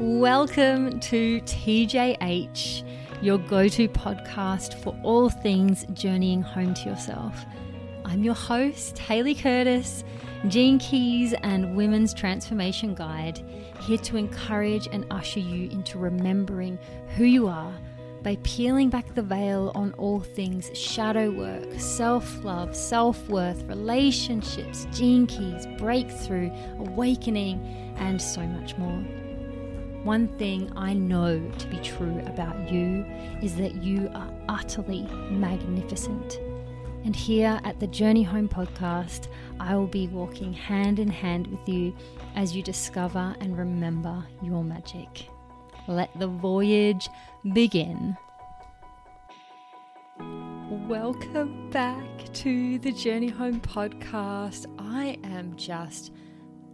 [0.00, 2.88] Welcome to TJH,
[3.20, 7.44] your go to podcast for all things journeying home to yourself.
[8.06, 10.02] I'm your host, Hayley Curtis,
[10.48, 13.44] Gene Keys and Women's Transformation Guide,
[13.82, 16.78] here to encourage and usher you into remembering
[17.18, 17.74] who you are
[18.22, 24.86] by peeling back the veil on all things shadow work, self love, self worth, relationships,
[24.94, 29.04] gene keys, breakthrough, awakening, and so much more.
[30.04, 33.04] One thing I know to be true about you
[33.42, 36.40] is that you are utterly magnificent.
[37.04, 39.28] And here at the Journey Home podcast,
[39.60, 41.94] I will be walking hand in hand with you
[42.34, 45.28] as you discover and remember your magic.
[45.86, 47.06] Let the voyage
[47.52, 48.16] begin.
[50.88, 54.64] Welcome back to the Journey Home podcast.
[54.78, 56.10] I am just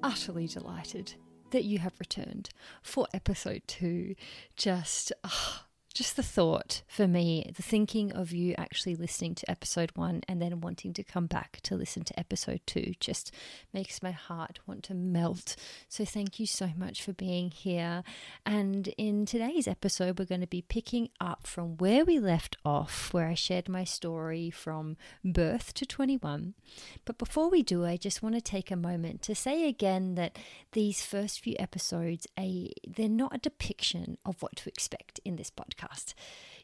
[0.05, 1.15] utterly delighted
[1.51, 2.51] that you have returned
[2.83, 4.15] for episode two.
[4.57, 5.66] Just, oh,
[5.97, 10.43] just the thought for me, the thinking of you actually listening to episode one and
[10.43, 13.33] then wanting to come back to listen to episode two just
[13.73, 15.57] makes my heart want to melt.
[15.88, 18.05] So, thank you so much for being here.
[18.45, 23.15] And in today's episode, we're going to be picking up from where we left off,
[23.15, 26.53] where I shared my story from birth to 21.
[27.07, 30.37] But before we do, I just want to take a moment to say again that
[30.73, 35.51] these first few episodes, a, they're not a depiction of what to expect in this
[35.51, 36.15] podcast podcast.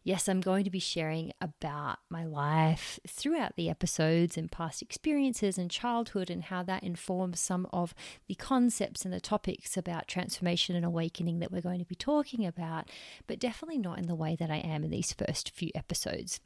[0.04, 5.58] Yes, I'm going to be sharing about my life throughout the episodes and past experiences
[5.58, 7.94] and childhood and how that informs some of
[8.26, 12.44] the concepts and the topics about transformation and awakening that we're going to be talking
[12.44, 12.88] about,
[13.28, 16.40] but definitely not in the way that I am in these first few episodes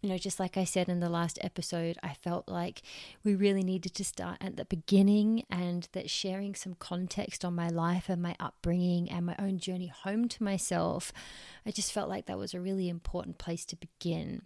[0.00, 2.82] you know, just like I said in the last episode, I felt like
[3.24, 7.68] we really needed to start at the beginning and that sharing some context on my
[7.68, 11.12] life and my upbringing and my own journey home to myself,
[11.66, 14.42] I just felt like that was a really important place to begin.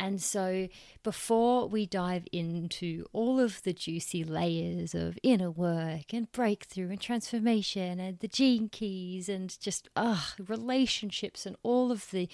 [0.00, 0.68] And so,
[1.02, 7.00] before we dive into all of the juicy layers of inner work and breakthrough and
[7.00, 12.28] transformation and the gene keys and just, ah, relationships and all of the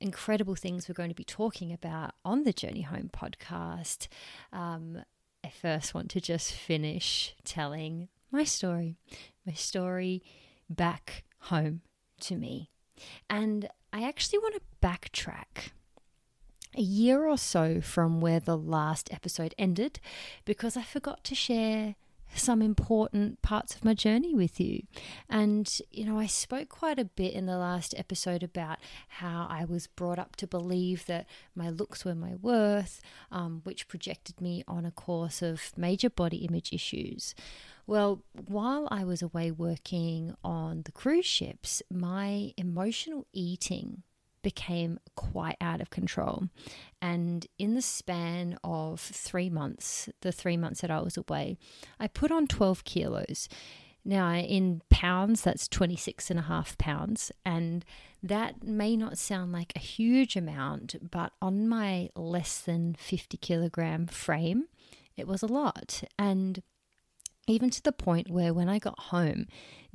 [0.00, 4.08] incredible things we're going to be talking about on the Journey Home podcast,
[4.52, 5.02] um,
[5.44, 8.96] I first want to just finish telling my story,
[9.46, 10.22] my story
[10.68, 11.82] back home
[12.20, 12.70] to me.
[13.30, 15.70] And I actually want to backtrack
[16.76, 20.00] a year or so from where the last episode ended
[20.44, 21.94] because I forgot to share
[22.38, 24.82] some important parts of my journey with you.
[25.28, 29.64] And, you know, I spoke quite a bit in the last episode about how I
[29.64, 34.62] was brought up to believe that my looks were my worth, um, which projected me
[34.66, 37.34] on a course of major body image issues.
[37.86, 44.02] Well, while I was away working on the cruise ships, my emotional eating
[44.46, 46.44] became quite out of control.
[47.02, 51.58] And in the span of three months, the three months that I was away,
[51.98, 53.48] I put on 12 kilos.
[54.04, 57.32] Now, in pounds, that's 26 and a half pounds.
[57.44, 57.84] And
[58.22, 64.06] that may not sound like a huge amount, but on my less than 50 kilogram
[64.06, 64.66] frame,
[65.16, 66.04] it was a lot.
[66.16, 66.62] And
[67.46, 69.46] even to the point where when I got home,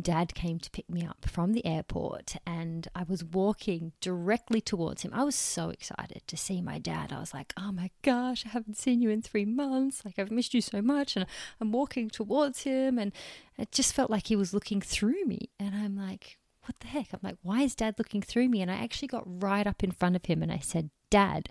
[0.01, 5.01] dad came to pick me up from the airport and I was walking directly towards
[5.03, 5.12] him.
[5.13, 7.12] I was so excited to see my dad.
[7.12, 10.03] I was like, oh my gosh, I haven't seen you in three months.
[10.06, 11.16] Like, I've missed you so much.
[11.16, 11.25] And
[11.59, 13.12] I'm walking towards him and
[13.57, 15.50] it just felt like he was looking through me.
[15.59, 17.07] And I'm like, what the heck?
[17.12, 18.62] I'm like, why is dad looking through me?
[18.62, 21.50] And I actually got right up in front of him and I said, Dad,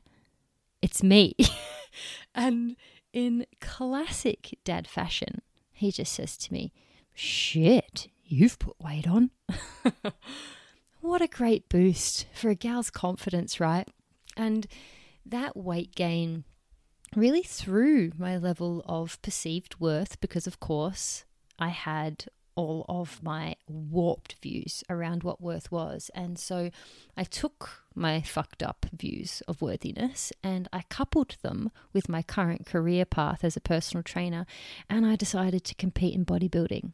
[0.81, 1.35] it's me.
[2.35, 2.77] and
[3.13, 5.43] in classic dad fashion,
[5.81, 6.73] he just says to me,
[7.15, 9.31] Shit, you've put weight on.
[11.01, 13.89] what a great boost for a gal's confidence, right?
[14.37, 14.67] And
[15.25, 16.45] that weight gain
[17.17, 21.25] really threw my level of perceived worth because, of course,
[21.59, 22.27] I had
[22.61, 26.11] all of my warped views around what worth was.
[26.15, 26.71] And so
[27.17, 32.67] I took my fucked up views of worthiness and I coupled them with my current
[32.67, 34.45] career path as a personal trainer
[34.91, 36.93] and I decided to compete in bodybuilding.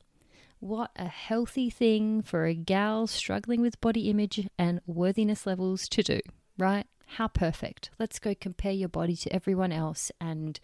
[0.60, 6.02] What a healthy thing for a gal struggling with body image and worthiness levels to
[6.04, 6.20] do,
[6.56, 6.86] right?
[7.08, 7.90] How perfect.
[7.98, 10.58] Let's go compare your body to everyone else and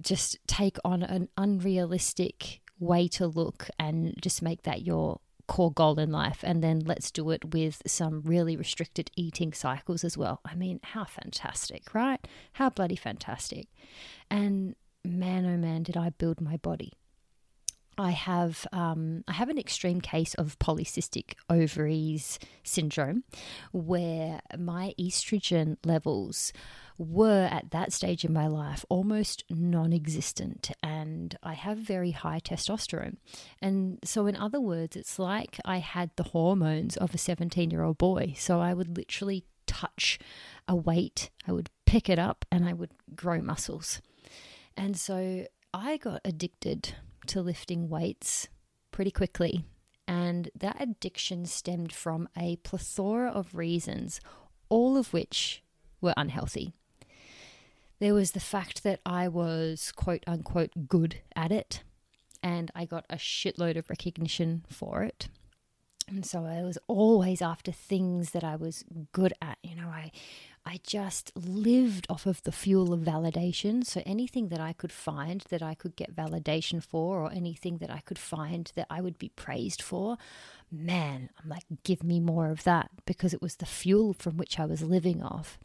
[0.00, 5.98] just take on an unrealistic way to look and just make that your core goal
[5.98, 6.40] in life.
[6.42, 10.40] And then let's do it with some really restricted eating cycles as well.
[10.44, 12.26] I mean, how fantastic, right?
[12.54, 13.68] How bloody fantastic.
[14.30, 14.74] And
[15.04, 16.92] man, oh man, did I build my body.
[17.98, 23.24] I have um, I have an extreme case of polycystic ovaries syndrome,
[23.72, 26.52] where my estrogen levels
[26.98, 33.16] were at that stage in my life almost non-existent, and I have very high testosterone.
[33.60, 38.34] And so, in other words, it's like I had the hormones of a seventeen-year-old boy.
[38.36, 40.18] So I would literally touch
[40.68, 44.00] a weight, I would pick it up, and I would grow muscles.
[44.76, 46.94] And so I got addicted
[47.26, 48.48] to lifting weights
[48.90, 49.64] pretty quickly.
[50.08, 54.20] And that addiction stemmed from a plethora of reasons,
[54.68, 55.62] all of which
[56.00, 56.72] were unhealthy.
[57.98, 61.82] There was the fact that I was quote unquote good at it,
[62.42, 65.28] and I got a shitload of recognition for it.
[66.08, 69.58] And so I was always after things that I was good at.
[69.62, 70.12] You know, I
[70.68, 73.86] I just lived off of the fuel of validation.
[73.86, 77.90] So anything that I could find that I could get validation for, or anything that
[77.90, 80.18] I could find that I would be praised for,
[80.72, 84.58] man, I'm like, give me more of that because it was the fuel from which
[84.58, 85.56] I was living off.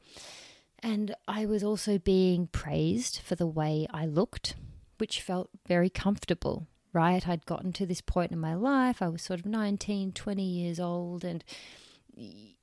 [0.83, 4.56] And I was also being praised for the way I looked,
[5.00, 7.27] which felt very comfortable, right?
[7.27, 9.01] I'd gotten to this point in my life.
[9.01, 11.44] I was sort of 19, 20 years old, and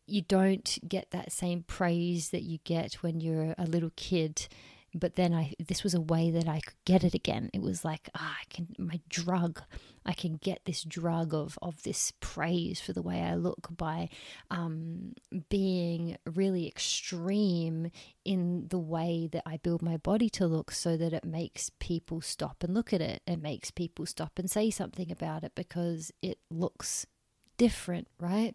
[0.06, 4.48] you don't get that same praise that you get when you're a little kid
[4.94, 7.50] but then I this was a way that I could get it again.
[7.52, 9.62] It was like ah, I can my drug.
[10.06, 14.08] I can get this drug of of this praise for the way I look by
[14.50, 15.14] um,
[15.50, 17.90] being really extreme
[18.24, 22.20] in the way that I build my body to look, so that it makes people
[22.20, 23.22] stop and look at it.
[23.26, 27.06] It makes people stop and say something about it because it looks
[27.58, 28.54] different, right?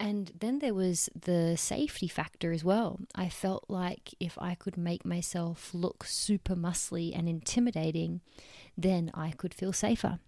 [0.00, 3.00] And then there was the safety factor as well.
[3.14, 8.22] I felt like if I could make myself look super muscly and intimidating,
[8.78, 10.18] then I could feel safer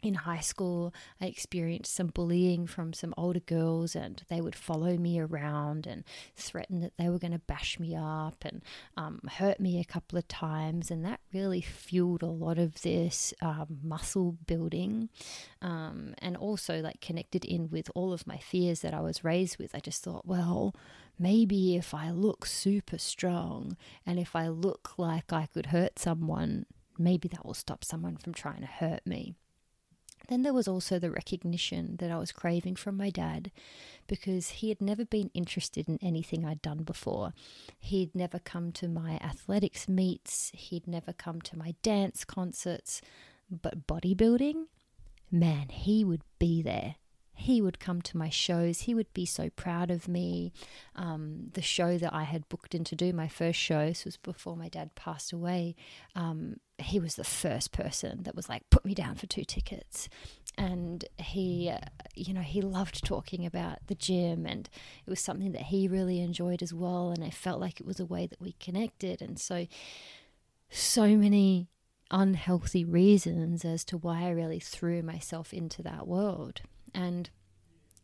[0.00, 4.96] in high school, I experienced some bullying from some older girls, and they would follow
[4.96, 6.04] me around and
[6.36, 8.62] threaten that they were going to bash me up and
[8.96, 10.90] um, hurt me a couple of times.
[10.90, 15.08] And that really fueled a lot of this um, muscle building
[15.60, 19.58] um, and also like connected in with all of my fears that I was raised
[19.58, 19.74] with.
[19.74, 20.76] I just thought, well,
[21.18, 26.66] maybe if I look super strong and if I look like I could hurt someone,
[26.96, 29.34] maybe that will stop someone from trying to hurt me.
[30.28, 33.50] Then there was also the recognition that I was craving from my dad
[34.06, 37.32] because he had never been interested in anything I'd done before.
[37.78, 43.00] He'd never come to my athletics meets, he'd never come to my dance concerts,
[43.50, 44.66] but bodybuilding,
[45.30, 46.96] man, he would be there
[47.38, 48.80] he would come to my shows.
[48.80, 50.52] He would be so proud of me.
[50.96, 54.16] Um, the show that I had booked in to do, my first show, this was
[54.16, 55.76] before my dad passed away.
[56.16, 60.08] Um, he was the first person that was like, put me down for two tickets.
[60.56, 61.86] And he, uh,
[62.16, 64.68] you know, he loved talking about the gym and
[65.06, 67.10] it was something that he really enjoyed as well.
[67.10, 69.22] And I felt like it was a way that we connected.
[69.22, 69.68] And so,
[70.70, 71.68] so many
[72.10, 76.62] unhealthy reasons as to why I really threw myself into that world.
[76.94, 77.30] And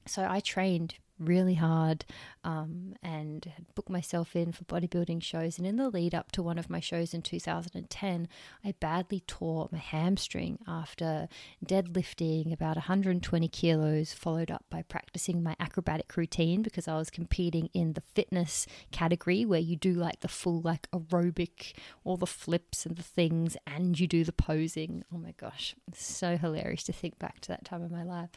[0.07, 2.05] so I trained really hard
[2.43, 5.58] um, and booked myself in for bodybuilding shows.
[5.58, 8.28] And in the lead up to one of my shows in 2010,
[8.64, 11.28] I badly tore my hamstring after
[11.64, 17.71] deadlifting about 120 kilos, followed up by practicing my acrobatic routine because I was competing
[17.73, 22.85] in the fitness category where you do like the full like aerobic, all the flips
[22.87, 25.04] and the things, and you do the posing.
[25.12, 28.30] Oh my gosh, it's so hilarious to think back to that time of my life.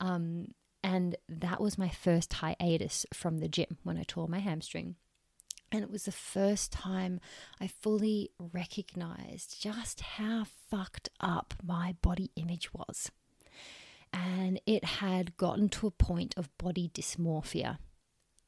[0.00, 0.48] Um,
[0.86, 4.94] and that was my first hiatus from the gym when I tore my hamstring.
[5.72, 7.18] And it was the first time
[7.60, 13.10] I fully recognized just how fucked up my body image was.
[14.12, 17.78] And it had gotten to a point of body dysmorphia.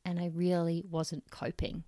[0.04, 1.82] And I really wasn't coping.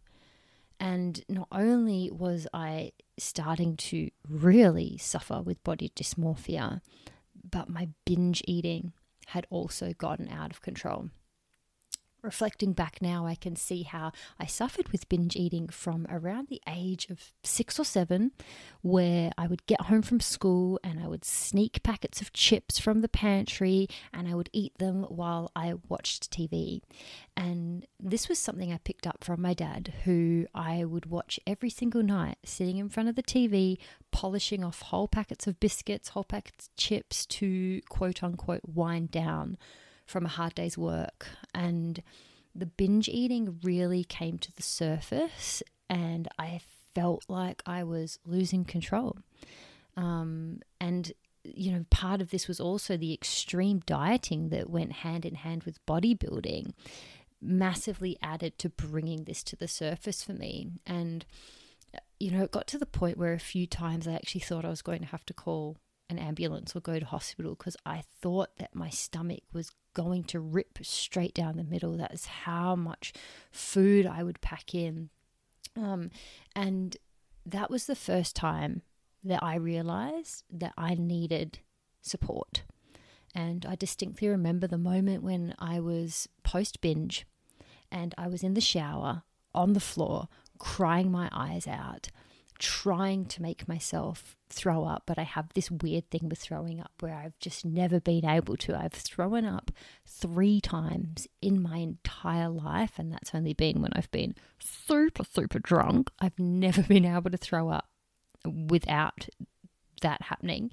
[0.80, 6.80] And not only was I starting to really suffer with body dysmorphia,
[7.48, 8.94] but my binge eating
[9.30, 11.10] had also gotten out of control.
[12.22, 16.60] Reflecting back now, I can see how I suffered with binge eating from around the
[16.68, 18.32] age of six or seven,
[18.82, 23.00] where I would get home from school and I would sneak packets of chips from
[23.00, 26.82] the pantry and I would eat them while I watched TV.
[27.38, 31.70] And this was something I picked up from my dad, who I would watch every
[31.70, 33.78] single night, sitting in front of the TV,
[34.10, 39.56] polishing off whole packets of biscuits, whole packets of chips to quote unquote wind down
[40.10, 41.28] from a hard day's work.
[41.54, 42.02] And
[42.54, 46.60] the binge eating really came to the surface, and I
[46.94, 49.18] felt like I was losing control.
[49.96, 51.12] Um, and
[51.44, 55.62] you know, part of this was also the extreme dieting that went hand in hand
[55.62, 56.72] with bodybuilding,
[57.40, 60.68] massively added to bringing this to the surface for me.
[60.86, 61.24] And,
[62.18, 64.70] you know, it got to the point where a few times I actually thought I
[64.70, 65.78] was going to have to call
[66.10, 70.40] an ambulance or go to hospital because I thought that my stomach was going to
[70.40, 71.96] rip straight down the middle.
[71.96, 73.12] That's how much
[73.50, 75.10] food I would pack in.
[75.76, 76.10] Um,
[76.54, 76.96] and
[77.46, 78.82] that was the first time
[79.24, 81.60] that I realized that I needed
[82.02, 82.62] support.
[83.34, 87.26] And I distinctly remember the moment when I was post binge
[87.90, 89.22] and I was in the shower
[89.54, 92.08] on the floor, crying my eyes out,
[92.60, 95.04] trying to make myself throw up.
[95.06, 98.56] But I have this weird thing with throwing up where I've just never been able
[98.58, 98.78] to.
[98.78, 99.72] I've thrown up
[100.06, 105.58] three times in my entire life, and that's only been when I've been super, super
[105.58, 106.10] drunk.
[106.20, 107.88] I've never been able to throw up
[108.44, 109.28] without
[110.02, 110.70] that happening.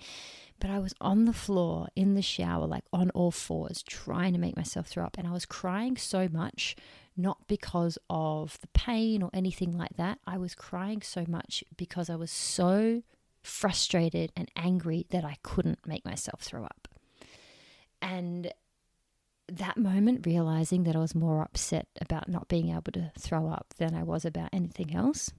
[0.59, 4.39] But I was on the floor in the shower, like on all fours, trying to
[4.39, 5.17] make myself throw up.
[5.17, 6.75] And I was crying so much,
[7.17, 10.19] not because of the pain or anything like that.
[10.25, 13.01] I was crying so much because I was so
[13.41, 16.87] frustrated and angry that I couldn't make myself throw up.
[18.01, 18.53] And
[19.49, 23.73] that moment, realizing that I was more upset about not being able to throw up
[23.77, 25.31] than I was about anything else,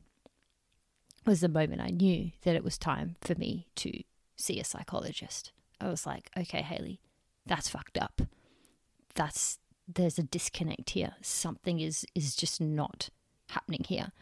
[1.27, 4.03] was the moment I knew that it was time for me to
[4.37, 5.53] see a psychologist.
[5.81, 7.01] I was like, okay, Hayley,
[7.45, 8.23] that's fucked up.
[9.15, 9.59] That's
[9.89, 11.15] there's a disconnect here.
[11.23, 13.09] Something is is just not
[13.51, 14.13] happening here.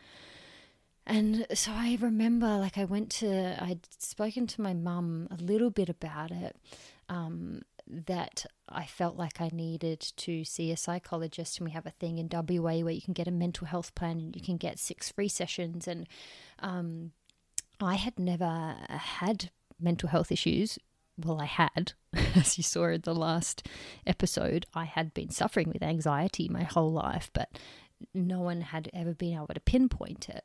[1.09, 5.71] And so I remember, like, I went to, I'd spoken to my mum a little
[5.71, 6.57] bit about it.
[7.09, 11.91] Um, that I felt like I needed to see a psychologist, and we have a
[11.91, 14.79] thing in WA where you can get a mental health plan and you can get
[14.79, 15.87] six free sessions.
[15.87, 16.09] And
[16.59, 17.13] um,
[17.81, 20.79] I had never had mental health issues.
[21.19, 21.93] Well, I had,
[22.35, 23.67] as you saw in the last
[24.07, 27.59] episode, I had been suffering with anxiety my whole life, but
[28.15, 30.45] no one had ever been able to pinpoint it.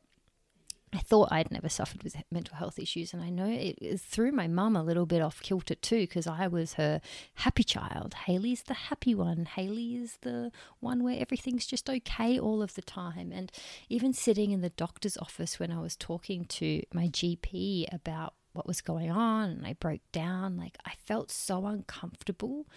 [0.93, 4.47] I thought I'd never suffered with mental health issues, and I know it, threw my
[4.47, 6.99] mum a little bit off kilter too because I was her
[7.35, 8.13] happy child.
[8.25, 9.45] Hayley's the happy one.
[9.45, 10.51] Hayley is the
[10.81, 13.31] one where everything's just okay all of the time.
[13.31, 13.51] And
[13.87, 18.67] even sitting in the doctor's office when I was talking to my GP about what
[18.67, 22.67] was going on, and I broke down, like I felt so uncomfortable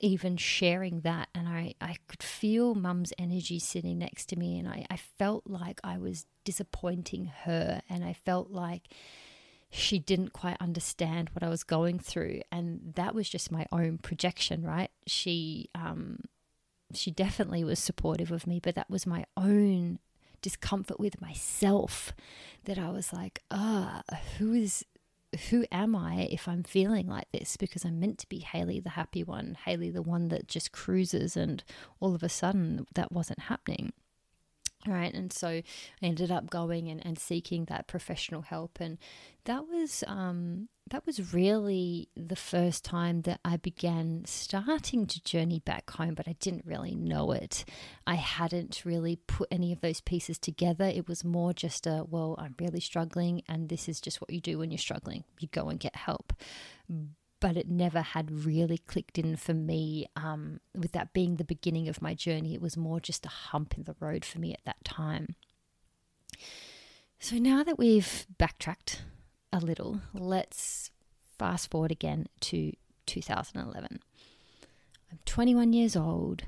[0.00, 4.68] even sharing that and I, I could feel mum's energy sitting next to me and
[4.68, 8.82] I, I felt like I was disappointing her and I felt like
[9.70, 13.98] she didn't quite understand what I was going through and that was just my own
[13.98, 14.90] projection right?
[15.06, 16.20] She um
[16.92, 19.98] she definitely was supportive of me but that was my own
[20.42, 22.12] discomfort with myself
[22.64, 24.02] that I was like ah
[24.38, 24.84] who is
[25.36, 27.56] who am I if I'm feeling like this?
[27.56, 31.36] Because I'm meant to be Hayley, the happy one, Hayley, the one that just cruises,
[31.36, 31.62] and
[32.00, 33.92] all of a sudden that wasn't happening.
[34.86, 35.62] Right, and so I
[36.00, 38.98] ended up going and, and seeking that professional help, and
[39.44, 45.58] that was um, that was really the first time that I began starting to journey
[45.58, 47.64] back home, but I didn't really know it.
[48.06, 50.84] I hadn't really put any of those pieces together.
[50.84, 54.40] It was more just a, well, I'm really struggling, and this is just what you
[54.40, 56.32] do when you're struggling you go and get help.
[57.40, 60.06] But it never had really clicked in for me.
[60.14, 63.76] Um, with that being the beginning of my journey, it was more just a hump
[63.76, 65.34] in the road for me at that time.
[67.18, 69.02] So now that we've backtracked
[69.52, 70.90] a little, let's
[71.38, 72.72] fast forward again to
[73.06, 74.00] 2011.
[75.10, 76.44] I'm 21 years old.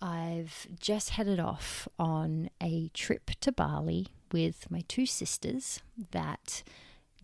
[0.00, 6.62] I've just headed off on a trip to Bali with my two sisters that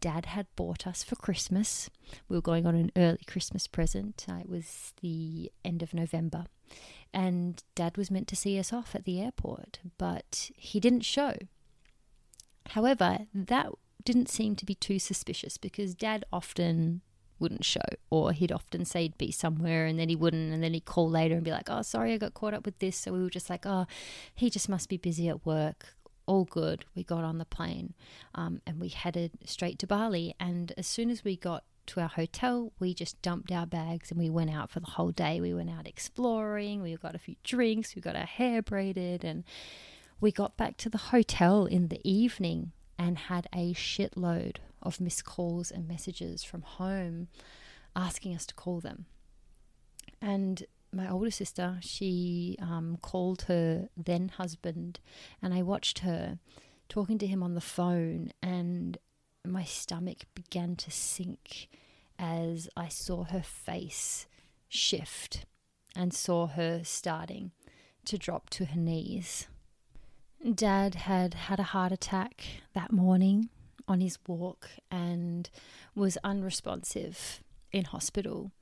[0.00, 1.90] dad had bought us for Christmas.
[2.28, 4.26] We were going on an early Christmas present.
[4.28, 6.45] Uh, it was the end of November.
[7.12, 11.35] And dad was meant to see us off at the airport, but he didn't show.
[12.71, 13.73] However, that
[14.05, 17.02] didn't seem to be too suspicious because dad often
[17.38, 20.75] wouldn't show or he'd often say he'd be somewhere and then he wouldn't and then
[20.75, 22.97] he'd call later and be like oh sorry i got caught up with this.
[22.97, 23.87] So we were just like oh
[24.35, 25.95] he just must be busy at work.
[26.26, 26.85] All good.
[26.95, 27.95] We got on the plane
[28.35, 30.35] um, and we headed straight to bali.
[30.38, 34.21] And as soon as we got to our hotel we just dumped our bags and
[34.21, 35.40] we went out for the whole day.
[35.40, 36.83] We went out exploring.
[36.83, 37.95] We got a few drinks.
[37.95, 39.45] We got our hair braided and
[40.21, 45.25] we got back to the hotel in the evening and had a shitload of missed
[45.25, 47.28] calls and messages from home
[47.95, 49.07] asking us to call them.
[50.21, 55.00] And my older sister, she um, called her then husband,
[55.43, 56.38] and I watched her
[56.88, 58.97] talking to him on the phone, and
[59.47, 61.69] my stomach began to sink.
[62.19, 64.26] as I saw her face
[64.69, 65.47] shift
[65.95, 67.52] and saw her starting
[68.07, 69.47] to drop to her knees.
[70.54, 73.49] Dad had had a heart attack that morning
[73.87, 75.50] on his walk and
[75.95, 77.42] was unresponsive
[77.73, 78.52] in hospital.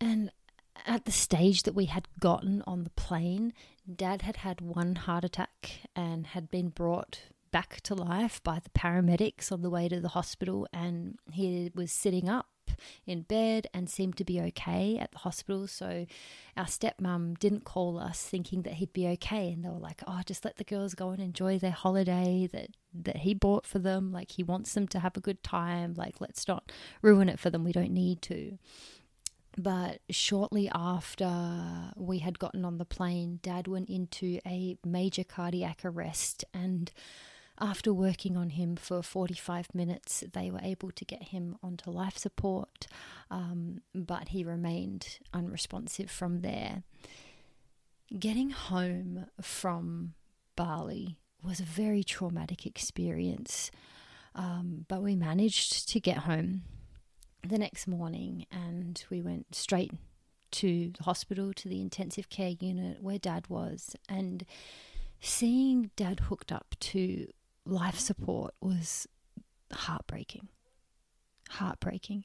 [0.00, 0.30] And
[0.86, 3.52] at the stage that we had gotten on the plane,
[3.94, 8.70] Dad had had one heart attack and had been brought back to life by the
[8.70, 10.66] paramedics on the way to the hospital.
[10.72, 12.46] And he was sitting up
[13.06, 15.66] in bed and seemed to be okay at the hospital.
[15.66, 16.06] So
[16.56, 19.52] our stepmom didn't call us thinking that he'd be okay.
[19.52, 22.68] And they were like, oh, just let the girls go and enjoy their holiday that,
[22.94, 24.12] that he bought for them.
[24.12, 25.94] Like, he wants them to have a good time.
[25.96, 27.64] Like, let's not ruin it for them.
[27.64, 28.58] We don't need to.
[29.58, 35.80] But shortly after we had gotten on the plane, dad went into a major cardiac
[35.84, 36.44] arrest.
[36.54, 36.90] And
[37.60, 42.16] after working on him for 45 minutes, they were able to get him onto life
[42.16, 42.86] support,
[43.30, 46.82] um, but he remained unresponsive from there.
[48.18, 50.14] Getting home from
[50.56, 53.70] Bali was a very traumatic experience,
[54.34, 56.62] um, but we managed to get home
[57.46, 59.92] the next morning and we went straight
[60.52, 63.96] to the hospital, to the intensive care unit where dad was.
[64.08, 64.44] And
[65.20, 67.26] seeing dad hooked up to
[67.64, 69.06] life support was
[69.72, 70.48] heartbreaking.
[71.50, 72.24] Heartbreaking.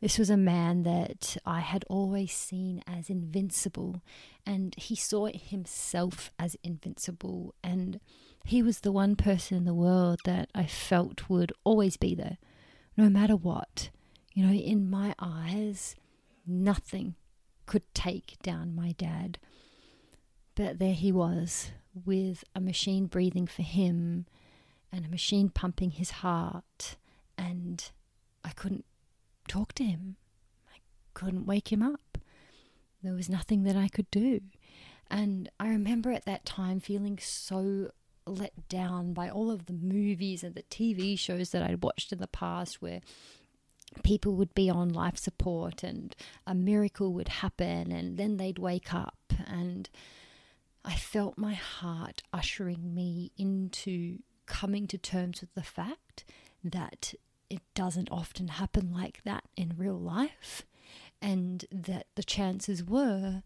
[0.00, 4.00] This was a man that I had always seen as invincible,
[4.46, 7.54] and he saw himself as invincible.
[7.62, 8.00] And
[8.44, 12.38] he was the one person in the world that I felt would always be there,
[12.96, 13.90] no matter what.
[14.32, 15.96] You know, in my eyes,
[16.46, 17.14] nothing
[17.66, 19.38] could take down my dad.
[20.54, 21.72] But there he was,
[22.06, 24.24] with a machine breathing for him
[24.92, 26.96] and a machine pumping his heart,
[27.38, 27.90] and
[28.44, 28.84] I couldn't
[29.48, 30.16] talk to him.
[30.72, 30.78] I
[31.14, 32.18] couldn't wake him up.
[33.02, 34.40] There was nothing that I could do.
[35.10, 37.90] And I remember at that time feeling so
[38.26, 42.18] let down by all of the movies and the TV shows that I'd watched in
[42.18, 43.00] the past where
[44.04, 46.14] people would be on life support and
[46.46, 49.90] a miracle would happen and then they'd wake up and
[50.84, 54.18] I felt my heart ushering me into
[54.50, 56.24] coming to terms with the fact
[56.62, 57.14] that
[57.48, 60.66] it doesn't often happen like that in real life
[61.22, 63.42] and that the chances were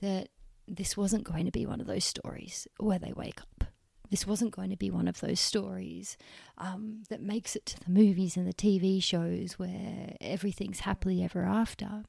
[0.00, 0.28] that
[0.66, 3.64] this wasn't going to be one of those stories where they wake up
[4.10, 6.16] this wasn't going to be one of those stories
[6.58, 11.44] um, that makes it to the movies and the TV shows where everything's happily ever
[11.44, 12.02] after.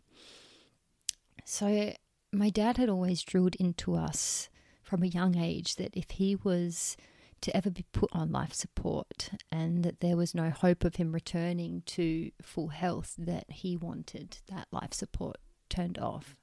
[1.46, 1.94] So,
[2.34, 4.50] my dad had always drilled into us
[4.82, 6.98] from a young age that if he was
[7.41, 11.12] to ever be put on life support and that there was no hope of him
[11.12, 15.38] returning to full health, that he wanted that life support
[15.69, 16.36] turned off.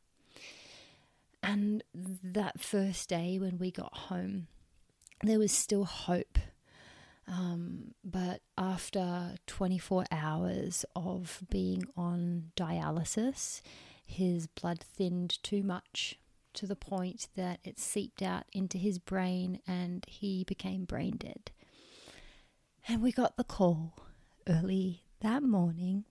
[1.42, 4.48] And that first day when we got home,
[5.22, 6.38] there was still hope.
[7.26, 13.60] Um, but after 24 hours of being on dialysis,
[14.04, 16.18] his blood thinned too much
[16.58, 21.50] to the point that it seeped out into his brain and he became brain dead.
[22.86, 23.94] And we got the call
[24.48, 26.04] early that morning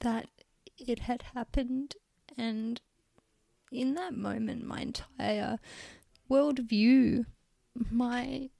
[0.00, 0.28] that
[0.76, 1.96] it had happened,
[2.36, 2.80] and
[3.72, 5.58] in that moment, my entire
[6.30, 7.24] worldview
[7.90, 8.50] my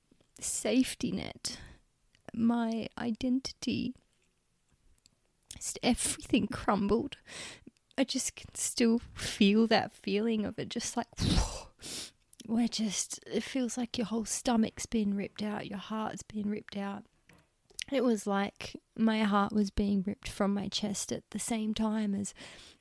[0.40, 1.58] safety net,
[2.32, 3.94] my identity.
[5.82, 7.16] Everything crumbled.
[7.98, 11.08] I just can still feel that feeling of it, just like
[12.46, 16.76] where just it feels like your whole stomach's been ripped out, your heart's been ripped
[16.76, 17.02] out.
[17.90, 22.14] It was like my heart was being ripped from my chest at the same time
[22.14, 22.34] as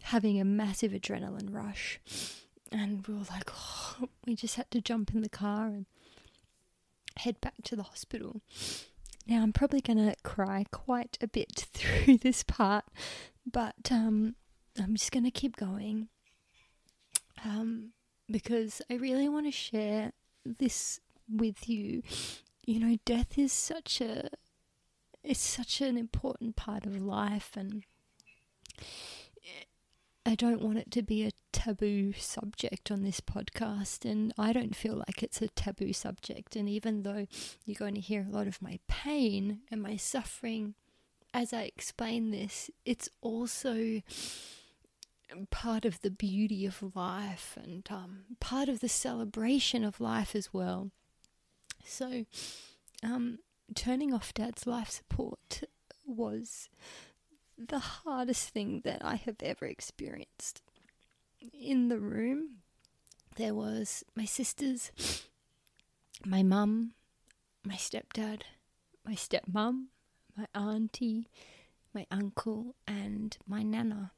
[0.04, 2.00] having a massive adrenaline rush.
[2.72, 5.88] And we were like, oh, we just had to jump in the car and
[7.16, 8.42] head back to the hospital.
[9.26, 12.86] Now, I'm probably going to cry quite a bit through this part,
[13.52, 14.36] but um,
[14.82, 16.10] I'm just going to keep going
[17.44, 17.92] um,
[18.30, 20.12] because I really want to share
[20.46, 22.04] this with you.
[22.66, 24.30] You know, death is such a
[25.24, 27.84] it's such an important part of life, and
[30.26, 34.76] I don't want it to be a taboo subject on this podcast, and I don't
[34.76, 36.56] feel like it's a taboo subject.
[36.56, 37.28] And even though
[37.66, 40.76] you're going to hear a lot of my pain and my suffering
[41.34, 44.02] as I explain this, it's also
[45.50, 50.54] part of the beauty of life and um, part of the celebration of life as
[50.54, 50.92] well.
[51.84, 52.26] So,
[53.04, 53.40] um,
[53.76, 55.64] turning off dad's life support
[56.06, 56.70] was
[57.58, 60.62] the hardest thing that I have ever experienced.
[61.54, 62.58] In the room,
[63.36, 64.92] there was my sisters,
[66.26, 66.94] my mum,
[67.64, 68.42] my stepdad,
[69.06, 69.86] my stepmom,
[70.36, 71.30] my auntie,
[71.94, 74.12] my uncle, and my nana.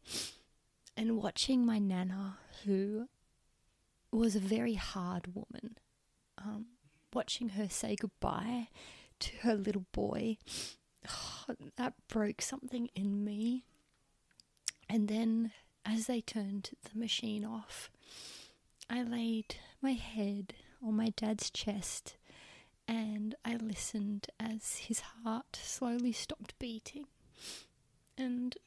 [0.99, 3.07] And watching my nana, who
[4.11, 5.77] was a very hard woman,
[6.37, 6.65] um,
[7.13, 8.67] watching her say goodbye
[9.21, 10.39] to her little boy,
[11.09, 13.63] oh, that broke something in me.
[14.89, 15.53] And then,
[15.85, 17.89] as they turned the machine off,
[18.89, 20.53] I laid my head
[20.85, 22.17] on my dad's chest
[22.89, 27.05] and I listened as his heart slowly stopped beating
[28.17, 28.57] and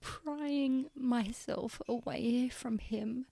[0.00, 3.26] prying myself away from him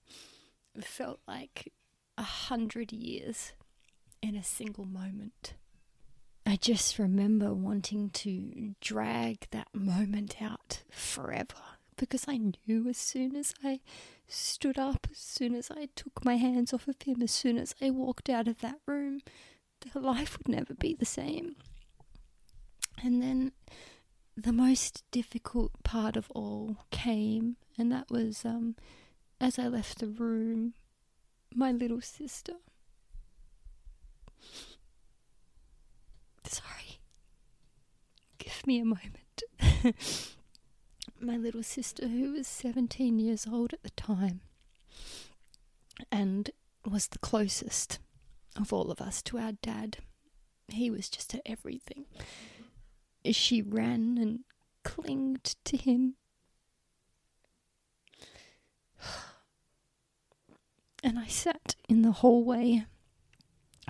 [0.81, 1.73] felt like
[2.19, 3.53] a hundred years
[4.23, 5.55] in a single moment.
[6.45, 11.55] I just remember wanting to drag that moment out forever
[11.97, 13.81] because I knew as soon as I
[14.29, 17.75] stood up, as soon as I took my hands off of him, as soon as
[17.81, 19.23] I walked out of that room,
[19.81, 21.57] that life would never be the same.
[23.03, 23.53] And then
[24.37, 28.77] the most difficult part of all came, and that was um,
[29.41, 30.75] as I left the room,
[31.55, 32.55] my little sister.
[36.45, 37.01] Sorry.
[38.39, 39.43] Give me a moment.
[41.21, 44.41] my little sister, who was 17 years old at the time
[46.13, 46.51] and
[46.85, 47.99] was the closest
[48.55, 49.99] of all of us to our dad.
[50.69, 51.43] He was just at
[53.27, 53.43] everything.
[53.43, 54.41] She ran and
[54.85, 56.15] clinged to him.
[61.05, 62.85] And I sat in the hallway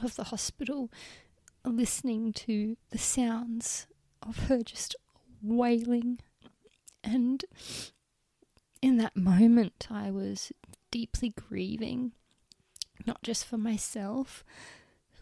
[0.03, 0.91] of the hospital
[1.65, 3.87] listening to the sounds
[4.21, 4.97] of her just
[5.41, 6.19] wailing
[7.03, 7.43] and
[8.83, 10.53] in that moment, I was
[10.91, 12.13] deeply grieving,
[13.07, 14.45] not just for myself,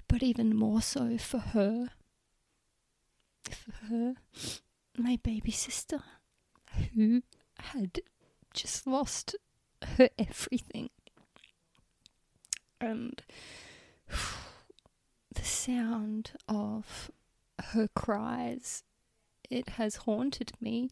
[0.09, 1.91] but even more so for her.
[3.51, 4.15] For her,
[4.97, 6.03] my baby sister,
[6.95, 7.23] who
[7.59, 8.01] had
[8.53, 9.37] just lost
[9.97, 10.91] her everything.
[12.81, 13.23] And
[15.35, 17.11] the sound of
[17.73, 18.83] her cries,
[19.51, 20.91] it has haunted me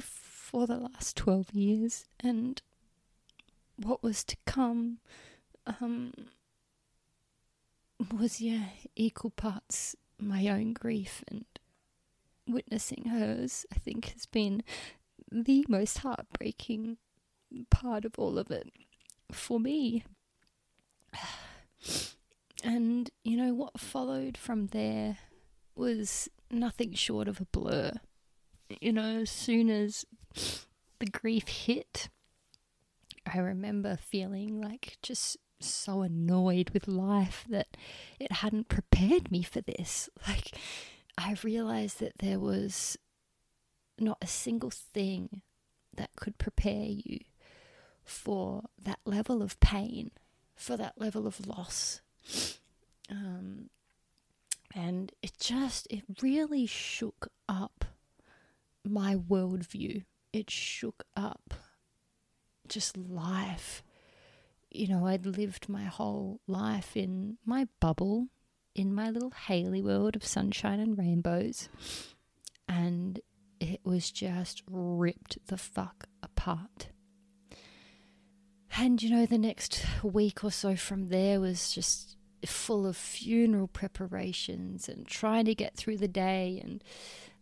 [0.00, 2.60] for the last 12 years and
[3.76, 4.98] what was to come
[5.66, 6.12] um,
[8.18, 11.44] was, yeah, equal parts my own grief and
[12.46, 14.62] witnessing hers, I think, has been
[15.30, 16.98] the most heartbreaking
[17.70, 18.70] part of all of it
[19.32, 20.04] for me.
[22.62, 25.16] And, you know, what followed from there
[25.74, 27.92] was nothing short of a blur
[28.80, 30.04] you know, as soon as
[30.98, 32.08] the grief hit,
[33.26, 37.76] I remember feeling like just so annoyed with life that
[38.18, 40.08] it hadn't prepared me for this.
[40.28, 40.52] Like,
[41.18, 42.96] I realized that there was
[43.98, 45.42] not a single thing
[45.94, 47.18] that could prepare you
[48.04, 50.12] for that level of pain,
[50.54, 52.00] for that level of loss.
[53.12, 53.70] Um,
[54.72, 57.86] and it just, it really shook up
[58.84, 60.04] my worldview.
[60.32, 61.54] It shook up
[62.68, 63.82] just life.
[64.70, 68.28] You know, I'd lived my whole life in my bubble,
[68.74, 71.68] in my little Hayley world of sunshine and rainbows,
[72.68, 73.20] and
[73.58, 76.88] it was just ripped the fuck apart.
[78.76, 83.68] And you know, the next week or so from there was just full of funeral
[83.68, 86.82] preparations and trying to get through the day and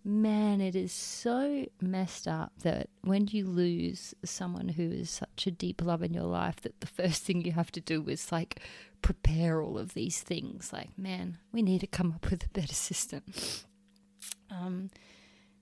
[0.09, 5.51] man, it is so messed up that when you lose someone who is such a
[5.51, 8.61] deep love in your life, that the first thing you have to do is like
[9.03, 10.73] prepare all of these things.
[10.73, 13.23] Like, man, we need to come up with a better system.
[14.51, 14.89] Um,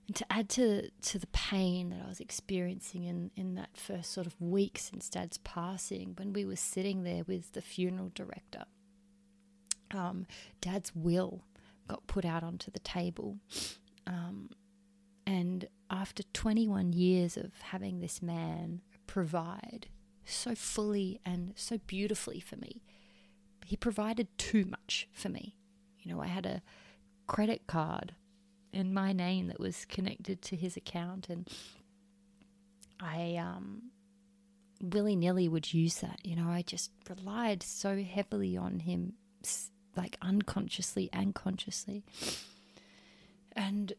[0.07, 4.13] and to add to to the pain that I was experiencing in in that first
[4.13, 8.63] sort of week since Dad's passing, when we were sitting there with the funeral director,
[9.91, 10.25] um,
[10.61, 11.43] Dad's will
[11.89, 13.39] got put out onto the table
[14.07, 14.49] um,
[15.25, 19.87] and after 21 years of having this man provide
[20.25, 22.81] so fully and so beautifully for me,
[23.65, 25.57] he provided too much for me.
[25.99, 26.61] You know, I had a
[27.27, 28.15] credit card
[28.71, 31.49] in my name that was connected to his account, and
[32.99, 33.91] I um,
[34.81, 36.19] willy nilly would use that.
[36.23, 39.13] You know, I just relied so heavily on him,
[39.97, 42.05] like unconsciously and consciously.
[43.57, 43.93] And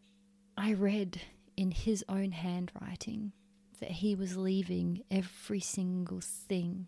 [0.56, 1.20] I read
[1.56, 3.32] in his own handwriting
[3.80, 6.86] that he was leaving every single thing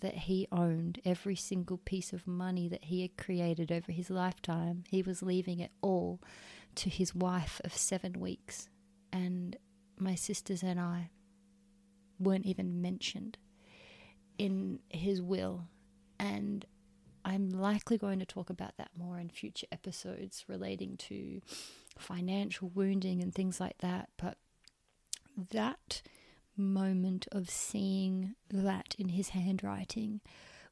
[0.00, 4.84] that he owned, every single piece of money that he had created over his lifetime,
[4.88, 6.20] he was leaving it all
[6.76, 8.68] to his wife of seven weeks.
[9.12, 9.56] And
[9.98, 11.10] my sisters and I
[12.18, 13.38] weren't even mentioned
[14.38, 15.66] in his will.
[16.18, 16.66] And
[17.30, 21.40] I'm likely going to talk about that more in future episodes relating to
[21.96, 24.08] financial wounding and things like that.
[24.16, 24.36] But
[25.52, 26.02] that
[26.56, 30.20] moment of seeing that in his handwriting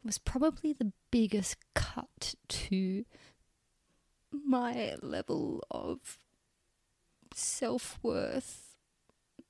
[0.04, 3.04] was probably the biggest cut to
[4.32, 6.18] my level of
[7.32, 8.74] self worth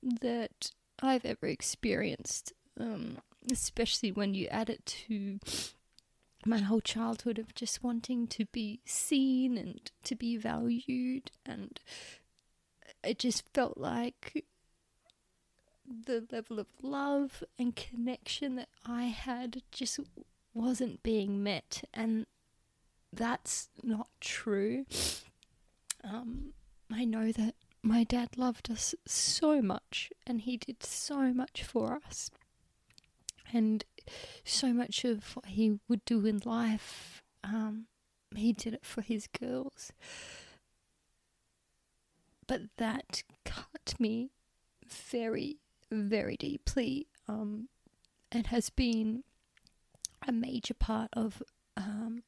[0.03, 0.69] that
[1.01, 3.17] I've ever experienced, um,
[3.51, 5.39] especially when you add it to
[6.45, 11.79] my whole childhood of just wanting to be seen and to be valued, and
[13.03, 14.45] it just felt like
[16.05, 19.99] the level of love and connection that I had just
[20.53, 22.25] wasn't being met, and
[23.11, 24.85] that's not true.
[26.03, 26.53] Um,
[26.91, 31.99] I know that my dad loved us so much, and he did so much for
[32.07, 32.29] us,
[33.51, 33.83] and
[34.43, 37.85] so much of what he would do in life, um,
[38.35, 39.91] he did it for his girls.
[42.47, 44.31] But that cut me
[44.87, 45.57] very
[45.91, 47.67] very deeply um,
[48.31, 49.23] and has been
[50.27, 51.41] a major part of
[51.77, 52.23] um,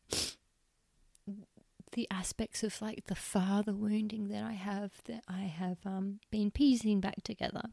[1.91, 6.51] the aspects of like the father wounding that I have that I have um, been
[6.51, 7.63] piecing back together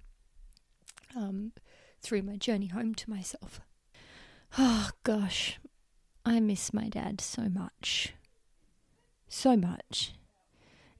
[1.16, 1.52] um,
[2.00, 3.60] through my journey home to myself.
[4.56, 5.58] Oh gosh,
[6.24, 8.14] I miss my dad so much.
[9.28, 10.14] So much.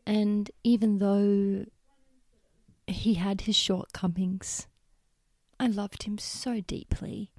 [0.06, 1.66] And even though
[2.87, 4.66] he had his shortcomings,
[5.61, 7.30] I loved him so deeply.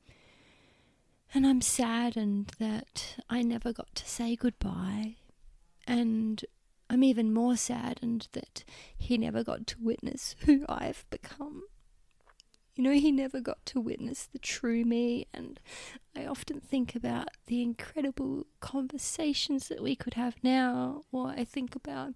[1.34, 5.16] And I'm saddened that I never got to say goodbye.
[5.88, 6.44] And
[6.90, 8.64] I'm even more saddened that
[8.98, 11.64] he never got to witness who I've become.
[12.80, 15.60] You know, he never got to witness the true me, and
[16.16, 21.76] I often think about the incredible conversations that we could have now, or I think
[21.76, 22.14] about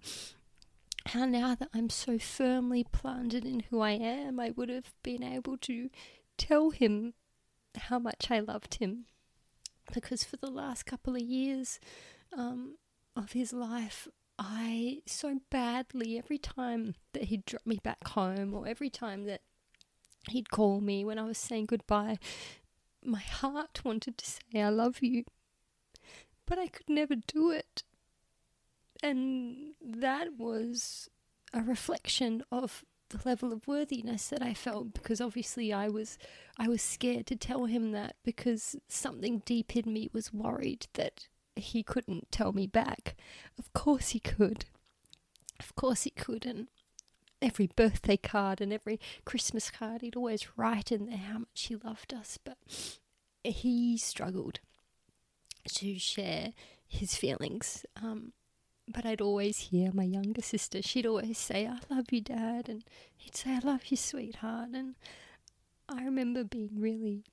[1.08, 5.22] how now that I'm so firmly planted in who I am, I would have been
[5.22, 5.90] able to
[6.38, 7.12] tell him
[7.76, 9.04] how much I loved him.
[9.92, 11.78] Because for the last couple of years
[12.34, 12.76] um,
[13.14, 18.66] of his life, I so badly, every time that he'd drop me back home or
[18.66, 19.42] every time that
[20.30, 22.18] he'd call me when I was saying goodbye,
[23.04, 25.24] my heart wanted to say, I love you.
[26.46, 27.84] But I could never do it
[29.04, 31.10] and that was
[31.52, 36.18] a reflection of the level of worthiness that I felt because obviously I was
[36.58, 41.28] I was scared to tell him that because something deep in me was worried that
[41.54, 43.14] he couldn't tell me back.
[43.58, 44.64] Of course he could.
[45.60, 46.68] Of course he could and
[47.44, 51.76] every birthday card and every Christmas card he'd always write in there how much he
[51.76, 52.56] loved us but
[53.42, 54.60] he struggled
[55.68, 56.52] to share
[56.86, 58.32] his feelings um,
[58.86, 62.68] but I'd always hear my younger sister, she'd always say, I love you, Dad.
[62.68, 62.84] And
[63.16, 64.70] he'd say, I love you, sweetheart.
[64.74, 64.96] And
[65.88, 67.24] I remember being really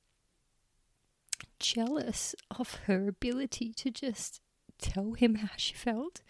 [1.60, 4.39] jealous of her ability to just
[4.80, 6.21] tell him how she felt.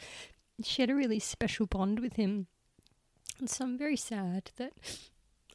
[0.64, 2.48] She had a really special bond with him.
[3.46, 4.74] So I'm very sad that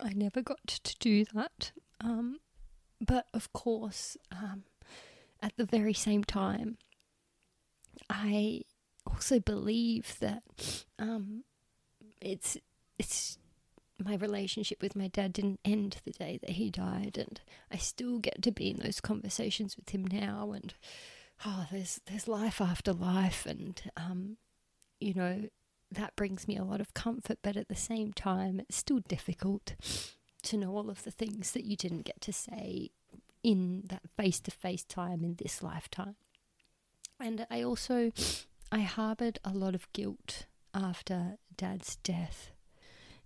[0.00, 1.72] I never got to do that.
[2.00, 2.40] Um,
[3.00, 4.64] but of course, um,
[5.40, 6.78] at the very same time,
[8.10, 8.62] I
[9.06, 10.42] also believe that
[10.98, 11.44] um,
[12.20, 12.56] it's
[12.98, 13.38] it's
[13.98, 18.18] my relationship with my dad didn't end the day that he died, and I still
[18.18, 20.52] get to be in those conversations with him now.
[20.52, 20.74] And
[21.44, 24.36] oh, there's there's life after life, and um,
[25.00, 25.48] you know
[25.90, 27.38] that brings me a lot of comfort.
[27.42, 29.74] But at the same time, it's still difficult
[30.44, 32.90] to know all of the things that you didn't get to say
[33.42, 36.16] in that face to face time in this lifetime.
[37.20, 38.12] And I also
[38.70, 42.50] I harbored a lot of guilt after Dad's death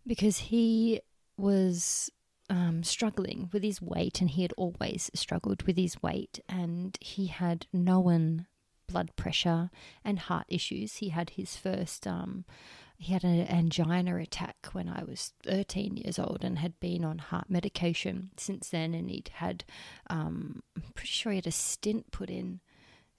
[0.06, 1.00] because he
[1.36, 2.10] was
[2.48, 7.26] um, struggling with his weight, and he had always struggled with his weight, and he
[7.28, 8.46] had known
[8.90, 9.70] blood pressure
[10.04, 10.96] and heart issues.
[10.96, 12.44] He had his first, um,
[12.98, 17.18] he had an angina attack when I was 13 years old and had been on
[17.18, 19.64] heart medication since then, and he'd had,
[20.08, 22.60] um, I'm pretty sure he had a stint put in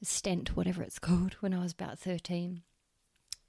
[0.04, 2.62] stent, whatever it's called, when I was about 13.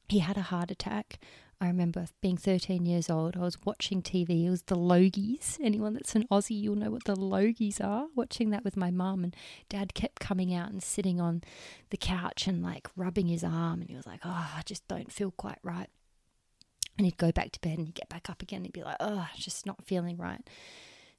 [0.09, 1.19] He had a heart attack
[1.63, 3.37] I remember being 13 years old.
[3.37, 4.47] I was watching TV.
[4.47, 5.59] It was the Logies.
[5.63, 8.07] Anyone that's an Aussie, you'll know what the Logies are.
[8.17, 9.37] Watching that with my mum, and
[9.69, 11.45] dad kept coming out and sitting on
[11.91, 13.81] the couch and like rubbing his arm.
[13.81, 15.89] And he was like, Oh, I just don't feel quite right.
[16.99, 18.59] And he'd go back to bed and he'd get back up again.
[18.59, 20.41] And he'd be like, Oh, just not feeling right.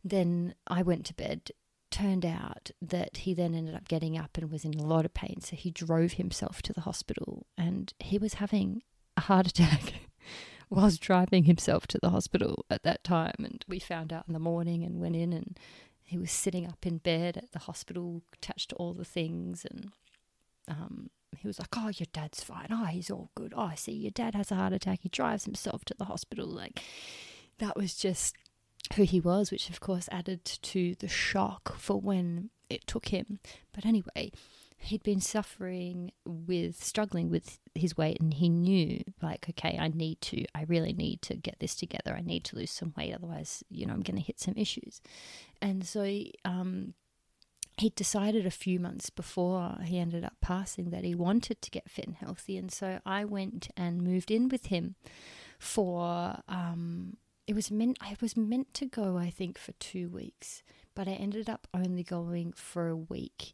[0.04, 1.52] Then I went to bed
[1.90, 5.14] turned out that he then ended up getting up and was in a lot of
[5.14, 5.40] pain.
[5.40, 8.82] So he drove himself to the hospital and he was having
[9.16, 9.94] a heart attack
[10.74, 13.36] whilst driving himself to the hospital at that time.
[13.40, 15.58] And we found out in the morning and went in and
[16.02, 19.66] he was sitting up in bed at the hospital, attached to all the things.
[19.70, 19.92] And
[20.68, 22.68] um, he was like, Oh, your dad's fine.
[22.72, 23.54] Oh, he's all good.
[23.56, 25.02] Oh, I see your dad has a heart attack.
[25.04, 26.48] He drives himself to the hospital.
[26.48, 26.82] Like,
[27.60, 28.36] that was just
[28.96, 33.40] who he was, which of course added to the shock for when it took him.
[33.74, 34.32] But anyway,
[34.84, 40.20] he'd been suffering with struggling with his weight and he knew like okay i need
[40.22, 42.16] to i really need to get this together.
[42.18, 45.02] I need to lose some weight otherwise you know i'm going to hit some issues.
[45.62, 46.04] And so
[46.44, 46.94] um,
[47.78, 51.90] he decided a few months before he ended up passing that he wanted to get
[51.90, 52.58] fit and healthy.
[52.58, 54.96] And so i went and moved in with him
[55.58, 57.18] for um,
[57.48, 60.64] it was meant I was meant to go I think for 2 weeks
[60.96, 63.54] but I ended up only going for a week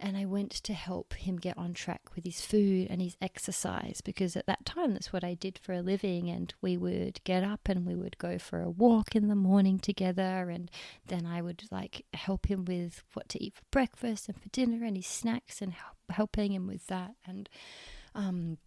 [0.00, 4.00] and I went to help him get on track with his food and his exercise
[4.00, 6.30] because at that time that's what I did for a living.
[6.30, 9.78] And we would get up and we would go for a walk in the morning
[9.78, 10.48] together.
[10.48, 10.70] And
[11.06, 14.84] then I would like help him with what to eat for breakfast and for dinner
[14.84, 15.74] and his snacks and
[16.08, 17.14] helping him with that.
[17.26, 17.48] And
[18.14, 18.58] um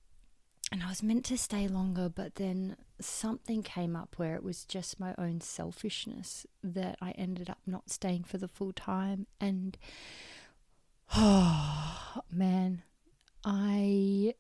[0.72, 4.66] and I was meant to stay longer, but then something came up where it was
[4.66, 9.28] just my own selfishness that I ended up not staying for the full time.
[9.40, 9.78] And
[11.16, 12.84] oh man,
[13.44, 14.36] I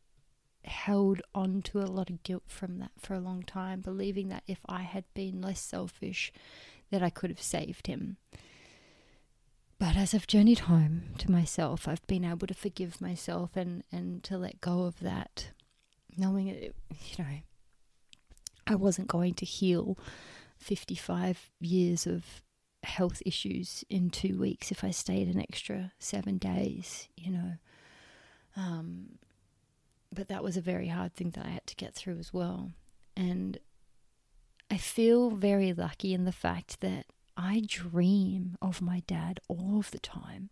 [0.65, 4.43] held on to a lot of guilt from that for a long time, believing that
[4.47, 6.31] if I had been less selfish,
[6.91, 8.17] that I could have saved him.
[9.79, 14.23] But as I've journeyed home to myself, I've been able to forgive myself and, and
[14.23, 15.49] to let go of that
[16.17, 17.29] knowing it, you know,
[18.65, 19.97] I wasn't going to heal
[20.57, 22.43] 55 years of
[22.83, 27.51] health issues in two weeks if I stayed an extra seven days, you know.
[28.55, 29.19] Um,
[30.13, 32.71] but that was a very hard thing that I had to get through as well.
[33.15, 33.57] And
[34.69, 39.91] I feel very lucky in the fact that I dream of my dad all of
[39.91, 40.49] the time.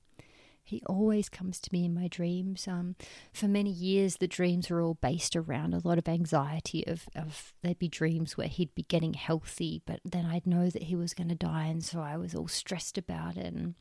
[0.63, 2.67] He always comes to me in my dreams.
[2.67, 2.95] Um,
[3.33, 7.53] for many years, the dreams were all based around a lot of anxiety of, of
[7.61, 11.13] there'd be dreams where he'd be getting healthy, but then I'd know that he was
[11.13, 13.53] going to die, and so I was all stressed about it.
[13.53, 13.75] And,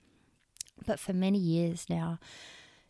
[0.87, 2.19] but for many years now,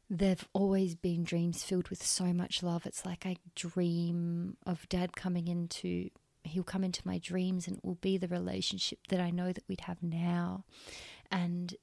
[0.09, 2.87] they've always been dreams filled with so much love.
[2.87, 6.11] It's like I dream of dad coming into
[6.43, 9.65] he'll come into my dreams and it will be the relationship that I know that
[9.69, 10.65] we'd have now.
[11.31, 11.75] And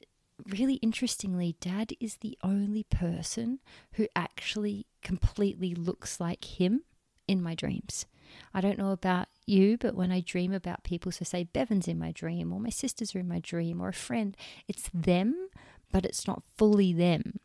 [0.45, 3.60] really interestingly, dad is the only person
[3.93, 6.84] who actually completely looks like him
[7.28, 8.06] in my dreams.
[8.54, 11.97] I don't know about you, but when I dream about people, so say Bevan's in
[11.97, 14.36] my dream, or my sisters are in my dream, or a friend,
[14.67, 15.50] it's them,
[15.91, 17.39] but it's not fully them.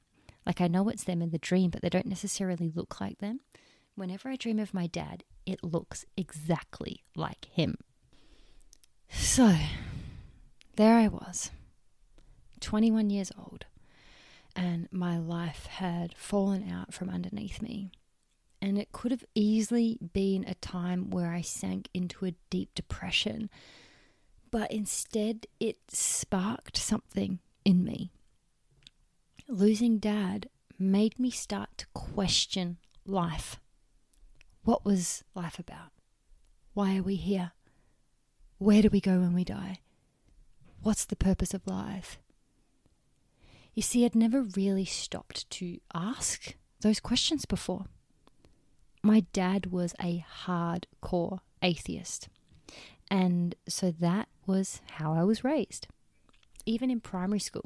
[0.45, 3.41] Like I know it's them in the dream, but they don't necessarily look like them.
[3.95, 7.77] Whenever I dream of my dad, it looks exactly like him.
[9.09, 9.57] So,
[10.77, 11.51] there I was
[12.63, 13.67] 21 years old,
[14.57, 17.91] and my life had fallen out from underneath me.
[18.63, 23.51] And it could have easily been a time where I sank into a deep depression,
[24.51, 28.13] but instead it sparked something in me.
[29.49, 30.49] Losing dad
[30.79, 33.59] made me start to question life.
[34.63, 35.91] What was life about?
[36.73, 37.53] Why are we here?
[38.59, 39.81] Where do we go when we die?
[40.83, 42.19] What's the purpose of life?
[43.75, 47.87] You see, I'd never really stopped to ask those questions before.
[49.03, 52.29] My dad was a hardcore atheist,
[53.11, 55.87] and so that was how I was raised.
[56.67, 57.65] Even in primary school,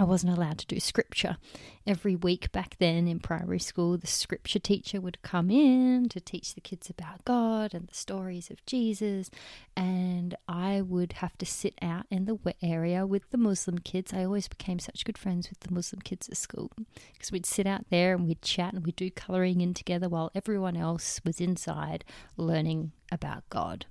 [0.00, 1.38] I wasn't allowed to do scripture.
[1.84, 6.54] Every week back then in primary school, the scripture teacher would come in to teach
[6.54, 9.28] the kids about God and the stories of Jesus,
[9.76, 14.14] and I would have to sit out in the wet area with the Muslim kids.
[14.14, 16.70] I always became such good friends with the Muslim kids at school
[17.12, 20.30] because we'd sit out there and we'd chat and we'd do colouring in together while
[20.32, 22.04] everyone else was inside
[22.36, 23.86] learning about God,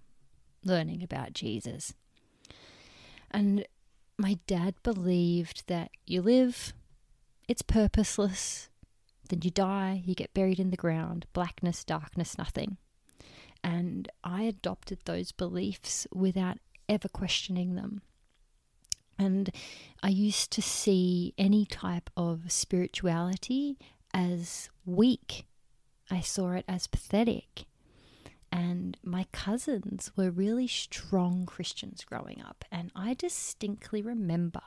[0.63, 1.93] learning about Jesus.
[3.29, 3.65] And
[4.17, 6.73] my dad believed that you live,
[7.47, 8.69] it's purposeless,
[9.29, 12.77] then you die, you get buried in the ground, blackness, darkness, nothing.
[13.63, 16.57] And I adopted those beliefs without
[16.87, 18.01] ever questioning them.
[19.19, 19.49] And
[20.03, 23.77] I used to see any type of spirituality
[24.13, 25.45] as weak.
[26.09, 27.65] I saw it as pathetic.
[28.51, 32.65] And my cousins were really strong Christians growing up.
[32.71, 34.61] And I distinctly remember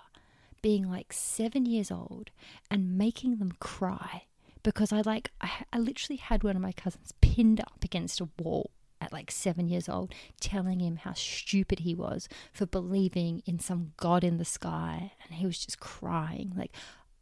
[0.63, 2.31] being like seven years old
[2.71, 4.25] and making them cry
[4.63, 8.29] because I like, I, I literally had one of my cousins pinned up against a
[8.39, 8.71] wall
[9.01, 13.93] at like seven years old, telling him how stupid he was for believing in some
[13.97, 15.13] God in the sky.
[15.25, 16.53] And he was just crying.
[16.55, 16.73] Like,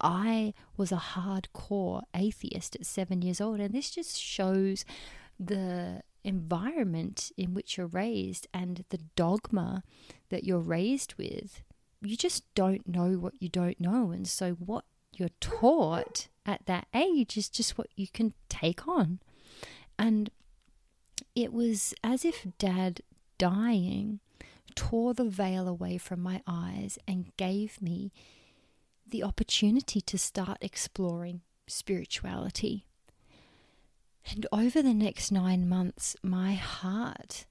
[0.00, 3.61] I was a hardcore atheist at seven years old.
[3.61, 4.84] And this just shows
[5.38, 9.83] the environment in which you're raised and the dogma
[10.31, 11.62] that you're raised with,
[12.03, 14.11] you just don't know what you don't know.
[14.11, 19.21] And so, what you're taught at that age is just what you can take on.
[19.99, 20.31] And
[21.35, 23.01] it was as if dad
[23.37, 24.21] dying
[24.75, 28.12] tore the veil away from my eyes and gave me
[29.07, 32.85] the opportunity to start exploring spirituality.
[34.31, 37.47] And over the next nine months, my heart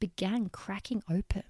[0.00, 1.42] began cracking open.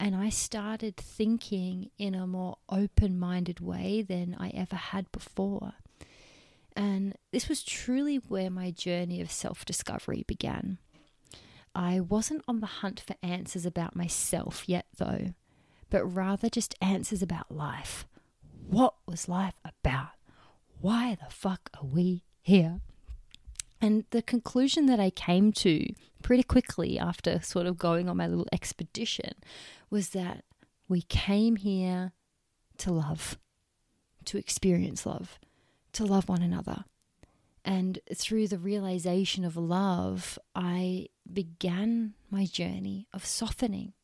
[0.00, 5.74] And I started thinking in a more open minded way than I ever had before.
[6.74, 10.78] And this was truly where my journey of self discovery began.
[11.74, 15.34] I wasn't on the hunt for answers about myself yet, though,
[15.90, 18.06] but rather just answers about life.
[18.66, 20.10] What was life about?
[20.80, 22.80] Why the fuck are we here?
[23.80, 28.26] And the conclusion that I came to pretty quickly after sort of going on my
[28.26, 29.34] little expedition
[29.90, 30.44] was that
[30.88, 32.12] we came here
[32.78, 33.38] to love,
[34.24, 35.38] to experience love,
[35.92, 36.84] to love one another.
[37.64, 43.94] And through the realization of love, I began my journey of softening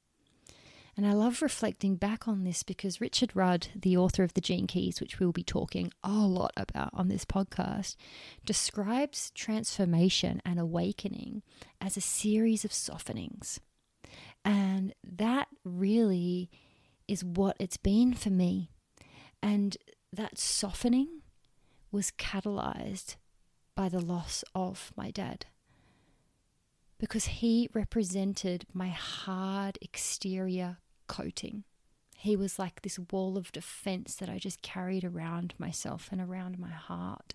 [1.01, 4.67] and I love reflecting back on this because Richard Rudd, the author of The Gene
[4.67, 7.97] Keys, which we'll be talking a lot about on this podcast,
[8.45, 11.43] describes transformation and awakening
[11.81, 13.61] as a series of softenings.
[14.45, 16.51] And that really
[17.09, 18.71] is what it's been for me.
[19.43, 19.79] And
[20.13, 21.23] that softening
[21.91, 23.17] was catalyzed
[23.75, 25.47] by the loss of my dad
[26.99, 30.77] because he represented my hard exterior
[31.11, 31.65] coating.
[32.17, 36.59] He was like this wall of defense that I just carried around myself and around
[36.59, 37.35] my heart.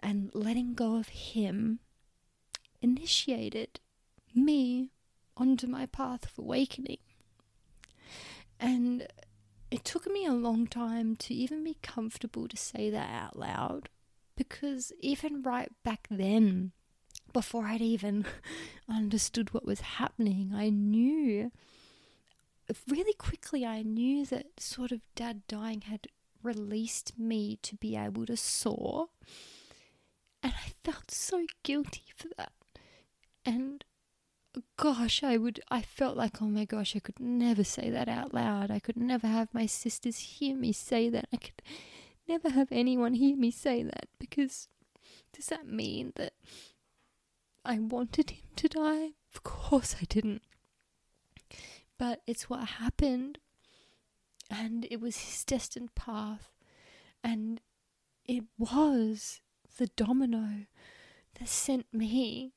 [0.00, 1.80] And letting go of him
[2.80, 3.80] initiated
[4.34, 4.90] me
[5.36, 6.98] onto my path of awakening.
[8.60, 9.08] And
[9.70, 13.88] it took me a long time to even be comfortable to say that out loud
[14.36, 16.72] because even right back then,
[17.32, 18.24] before I'd even
[18.88, 21.50] understood what was happening, I knew
[22.88, 26.08] really quickly I knew that sort of dad dying had
[26.42, 29.08] released me to be able to soar.
[30.42, 32.52] And I felt so guilty for that.
[33.44, 33.84] And
[34.76, 38.34] gosh, I would, I felt like, oh my gosh, I could never say that out
[38.34, 38.70] loud.
[38.70, 41.28] I could never have my sisters hear me say that.
[41.32, 41.62] I could
[42.28, 44.68] never have anyone hear me say that because
[45.32, 46.34] does that mean that
[47.64, 49.10] I wanted him to die?
[49.34, 50.42] Of course I didn't.
[52.02, 53.38] But it's what happened.
[54.50, 56.50] And it was his destined path.
[57.22, 57.60] And
[58.24, 59.40] it was
[59.78, 60.66] the domino
[61.38, 62.54] that sent me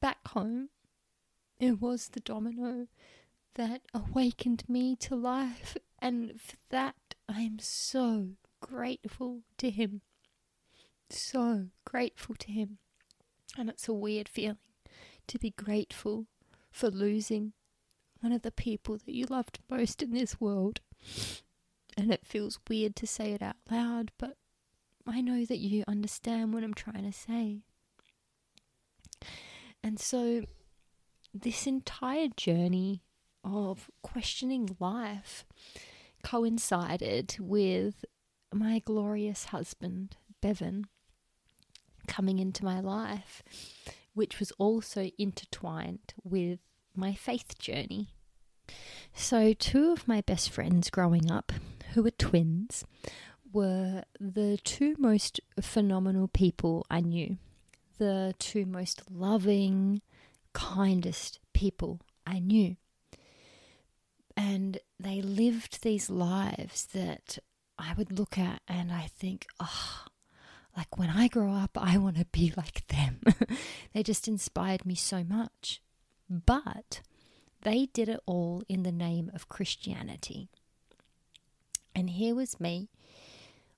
[0.00, 0.68] back home.
[1.58, 2.86] It was the domino
[3.54, 5.76] that awakened me to life.
[5.98, 10.02] And for that, I am so grateful to him.
[11.10, 12.78] So grateful to him.
[13.58, 14.58] And it's a weird feeling
[15.26, 16.26] to be grateful
[16.70, 17.54] for losing
[18.22, 20.80] one of the people that you loved most in this world.
[21.96, 24.36] And it feels weird to say it out loud, but
[25.06, 27.58] I know that you understand what I'm trying to say.
[29.82, 30.44] And so,
[31.34, 33.02] this entire journey
[33.44, 35.44] of questioning life
[36.22, 38.04] coincided with
[38.54, 40.86] my glorious husband, Bevan,
[42.06, 43.42] coming into my life,
[44.14, 46.60] which was also intertwined with
[46.96, 48.08] my faith journey.
[49.14, 51.52] So, two of my best friends growing up,
[51.92, 52.84] who were twins,
[53.52, 57.36] were the two most phenomenal people I knew,
[57.98, 60.00] the two most loving,
[60.52, 62.76] kindest people I knew.
[64.36, 67.38] And they lived these lives that
[67.78, 70.06] I would look at and I think, oh,
[70.76, 73.20] like when I grow up, I want to be like them.
[73.92, 75.82] they just inspired me so much.
[76.28, 77.02] But
[77.62, 80.48] they did it all in the name of Christianity.
[81.94, 82.88] And here was me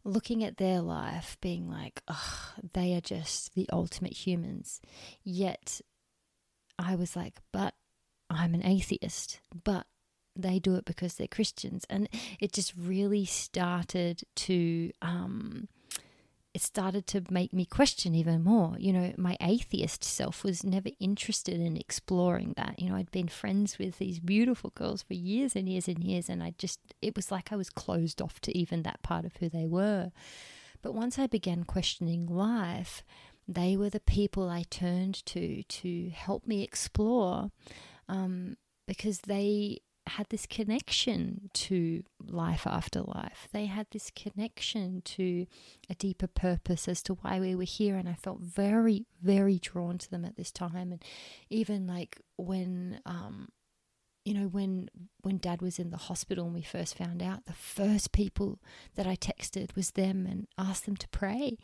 [0.04, 4.80] looking at their life, being like, oh, they are just the ultimate humans.
[5.22, 5.80] Yet
[6.78, 7.74] I was like, but
[8.30, 9.86] I'm an atheist, but
[10.36, 11.86] they do it because they're Christians.
[11.88, 12.08] And
[12.40, 15.68] it just really started to um,
[16.54, 18.76] it started to make me question even more.
[18.78, 22.78] You know, my atheist self was never interested in exploring that.
[22.78, 26.28] You know, I'd been friends with these beautiful girls for years and years and years,
[26.28, 29.36] and I just, it was like I was closed off to even that part of
[29.36, 30.12] who they were.
[30.80, 33.02] But once I began questioning life,
[33.48, 37.50] they were the people I turned to to help me explore
[38.08, 43.48] um, because they had this connection to life after life.
[43.52, 45.46] They had this connection to
[45.88, 47.96] a deeper purpose as to why we were here.
[47.96, 50.92] And I felt very, very drawn to them at this time.
[50.92, 51.02] And
[51.48, 53.48] even like when, um,
[54.24, 54.88] you know, when
[55.22, 58.58] when Dad was in the hospital and we first found out, the first people
[58.94, 61.58] that I texted was them and asked them to pray.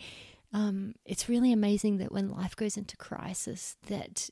[0.53, 4.29] Um, it's really amazing that when life goes into crisis, that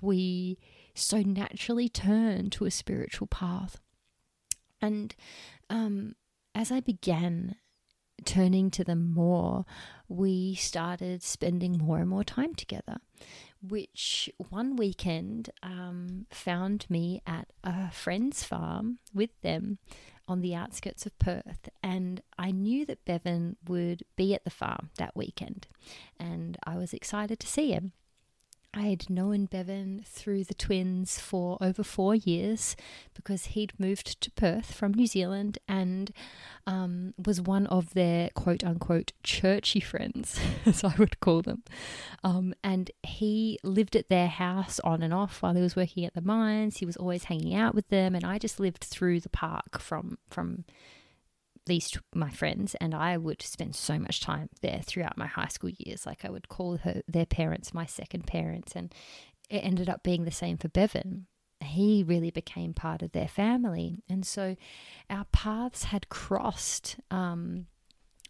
[0.00, 0.58] we
[0.94, 3.78] so naturally turn to a spiritual path.
[4.80, 5.14] And
[5.68, 6.14] um,
[6.54, 7.56] as I began
[8.24, 9.64] turning to them more,
[10.08, 12.98] we started spending more and more time together.
[13.66, 19.78] Which one weekend um, found me at a friend's farm with them
[20.26, 21.68] on the outskirts of Perth.
[21.82, 25.66] And I knew that Bevan would be at the farm that weekend.
[26.18, 27.92] And I was excited to see him.
[28.72, 32.76] I had known Bevan through the twins for over four years
[33.14, 36.12] because he'd moved to Perth from New Zealand and
[36.68, 41.64] um, was one of their quote unquote churchy friends, as I would call them.
[42.22, 46.14] Um, and he lived at their house on and off while he was working at
[46.14, 46.76] the mines.
[46.76, 50.18] He was always hanging out with them, and I just lived through the park from
[50.28, 50.64] from
[51.66, 55.70] these my friends and I would spend so much time there throughout my high school
[55.70, 56.06] years.
[56.06, 58.94] Like I would call her their parents my second parents, and
[59.48, 61.26] it ended up being the same for Bevan.
[61.62, 64.56] He really became part of their family, and so
[65.08, 66.96] our paths had crossed.
[67.10, 67.66] Um,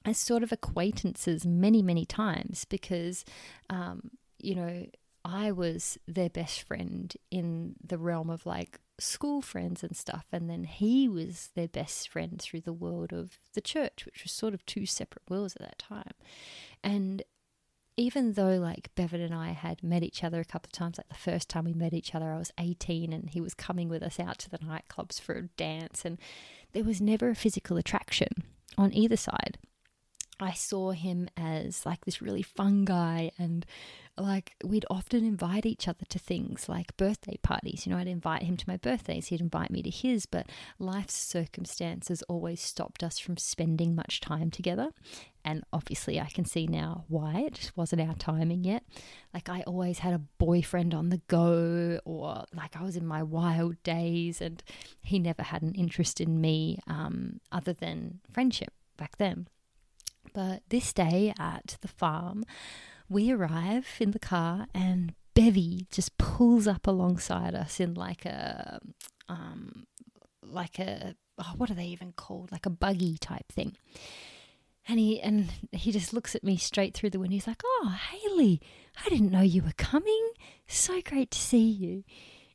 [0.02, 3.22] as sort of acquaintances many, many times because,
[3.68, 4.86] um, you know,
[5.24, 10.26] I was their best friend in the realm of like school friends and stuff.
[10.32, 14.32] And then he was their best friend through the world of the church, which was
[14.32, 16.12] sort of two separate worlds at that time.
[16.82, 17.22] And
[17.96, 21.08] even though like Bevan and I had met each other a couple of times, like
[21.08, 24.02] the first time we met each other, I was 18 and he was coming with
[24.02, 26.18] us out to the nightclubs for a dance, and
[26.72, 28.28] there was never a physical attraction
[28.78, 29.58] on either side.
[30.42, 33.66] I saw him as like this really fun guy and
[34.20, 37.86] like we'd often invite each other to things like birthday parties.
[37.86, 40.46] You know, I'd invite him to my birthdays, he'd invite me to his, but
[40.78, 44.90] life's circumstances always stopped us from spending much time together.
[45.42, 48.82] And obviously, I can see now why it just wasn't our timing yet.
[49.32, 53.22] Like, I always had a boyfriend on the go, or like I was in my
[53.22, 54.62] wild days, and
[55.02, 59.48] he never had an interest in me um, other than friendship back then.
[60.32, 62.44] But this day at the farm,
[63.08, 68.80] we arrive in the car and Bevy just pulls up alongside us in like a,
[69.28, 69.86] um,
[70.42, 72.52] like a, oh, what are they even called?
[72.52, 73.76] Like a buggy type thing.
[74.88, 77.34] And he and he just looks at me straight through the window.
[77.34, 78.60] He's like, "Oh, Hayley,
[79.04, 80.30] I didn't know you were coming.
[80.66, 82.02] So great to see you."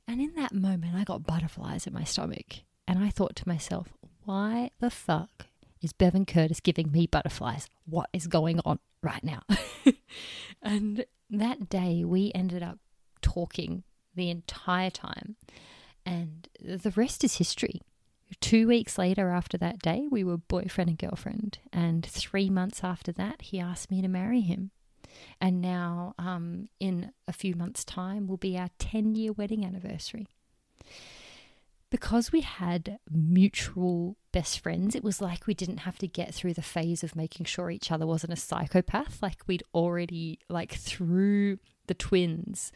[0.08, 3.94] And in that moment, I got butterflies in my stomach, and I thought to myself,
[4.26, 5.48] "Why the fuck
[5.86, 7.70] is Bevan Curtis giving me butterflies?
[7.86, 9.44] What is going on right now?
[10.62, 12.80] and that day, we ended up
[13.22, 13.84] talking
[14.16, 15.36] the entire time,
[16.06, 17.82] and the rest is history.
[18.42, 21.60] Two weeks later, after that day, we were boyfriend and girlfriend.
[21.72, 24.72] And three months after that, he asked me to marry him.
[25.40, 30.28] And now, um, in a few months' time, will be our 10 year wedding anniversary
[31.90, 36.54] because we had mutual best friends, it was like we didn't have to get through
[36.54, 39.22] the phase of making sure each other wasn't a psychopath.
[39.22, 42.72] Like we'd already, like through the twins,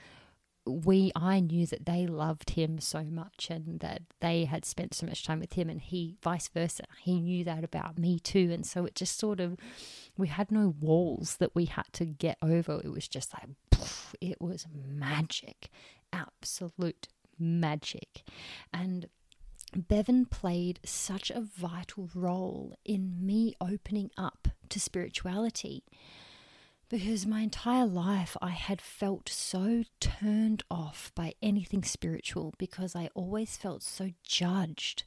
[0.70, 5.08] we I knew that they loved him so much and that they had spent so
[5.08, 6.84] much time with him and he vice versa.
[7.02, 8.52] He knew that about me too.
[8.54, 9.58] And so it just sort of
[10.18, 12.80] we had no walls that we had to get over.
[12.84, 15.70] It was just like poof, it was magic.
[16.14, 17.08] Absolute
[17.40, 18.24] magic.
[18.74, 19.08] And
[19.76, 25.84] Bevan played such a vital role in me opening up to spirituality.
[26.90, 33.10] because my entire life I had felt so turned off by anything spiritual because I
[33.14, 35.04] always felt so judged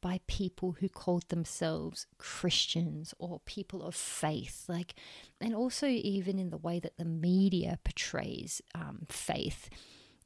[0.00, 4.94] by people who called themselves Christians or people of faith, like,
[5.40, 9.68] and also even in the way that the media portrays um, faith,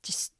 [0.02, 0.32] just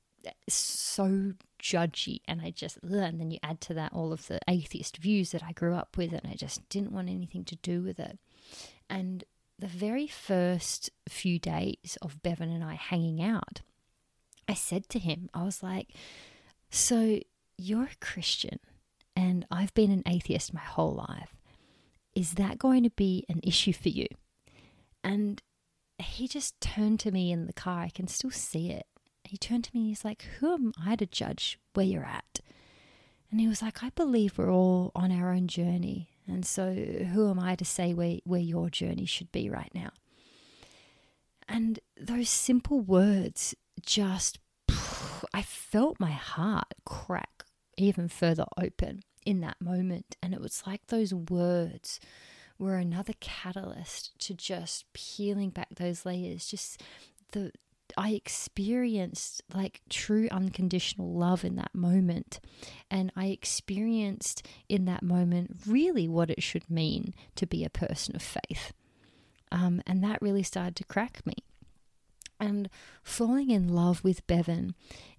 [0.48, 2.20] so judgy.
[2.26, 5.42] And I just, and then you add to that all of the atheist views that
[5.42, 8.18] I grew up with, and I just didn't want anything to do with it.
[8.88, 9.24] And
[9.58, 13.62] the very first few days of Bevan and I hanging out,
[14.48, 15.88] I said to him, I was like,
[16.70, 17.20] So
[17.56, 18.58] you're a Christian
[19.14, 21.36] and I've been an atheist my whole life.
[22.14, 24.06] Is that going to be an issue for you?
[25.04, 25.40] And
[25.98, 27.80] he just turned to me in the car.
[27.80, 28.86] I can still see it.
[29.32, 32.40] He turned to me and he's like, Who am I to judge where you're at?
[33.30, 36.10] And he was like, I believe we're all on our own journey.
[36.28, 39.88] And so, who am I to say where, where your journey should be right now?
[41.48, 44.38] And those simple words just,
[45.32, 47.44] I felt my heart crack
[47.78, 50.14] even further open in that moment.
[50.22, 52.00] And it was like those words
[52.58, 56.82] were another catalyst to just peeling back those layers, just
[57.30, 57.50] the
[57.96, 62.40] I experienced like true unconditional love in that moment.
[62.90, 68.16] And I experienced in that moment really what it should mean to be a person
[68.16, 68.72] of faith.
[69.50, 71.34] Um, and that really started to crack me.
[72.40, 72.68] And
[73.02, 74.74] falling in love with Bevan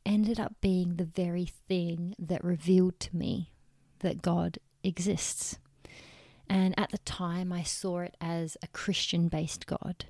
[0.06, 3.52] ended up being the very thing that revealed to me
[4.00, 5.58] that God exists.
[6.50, 10.06] And at the time, I saw it as a Christian based God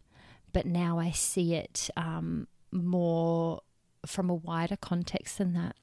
[0.53, 3.61] but now I see it um, more
[4.05, 5.76] from a wider context than that.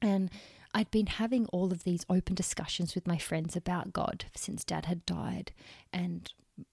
[0.00, 0.30] And
[0.74, 4.86] I'd been having all of these open discussions with my friends about God since dad
[4.86, 5.52] had died
[5.92, 6.32] and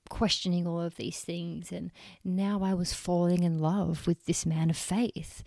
[0.09, 1.71] questioning all of these things.
[1.71, 1.91] And
[2.23, 5.43] now I was falling in love with this man of faith.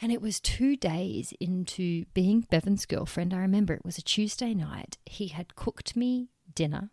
[0.00, 3.32] And it was two days into being Bevan's girlfriend.
[3.32, 4.98] I remember it was a Tuesday night.
[5.06, 6.90] He had cooked me dinner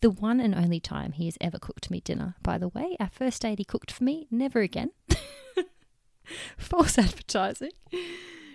[0.00, 2.96] the one and only time he has ever cooked me dinner, by the way.
[3.00, 4.90] Our first date he cooked for me, never again.
[6.56, 7.72] False advertising.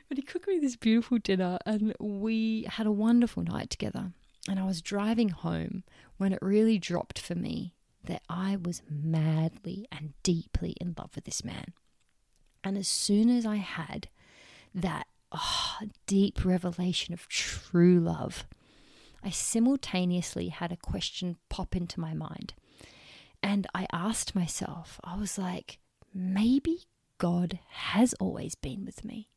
[0.08, 4.12] But he cooked me this beautiful dinner and we had a wonderful night together.
[4.50, 5.84] And I was driving home
[6.18, 11.24] when it really dropped for me that I was madly and deeply in love with
[11.24, 11.74] this man.
[12.64, 14.08] And as soon as I had
[14.76, 18.46] that oh, deep revelation of true love,
[19.24, 22.54] I simultaneously had a question pop into my mind.
[23.42, 25.80] And I asked myself, I was like,
[26.14, 26.86] maybe
[27.18, 29.30] God has always been with me.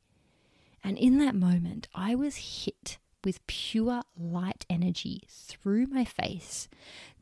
[0.82, 6.68] And in that moment, I was hit with pure light energy through my face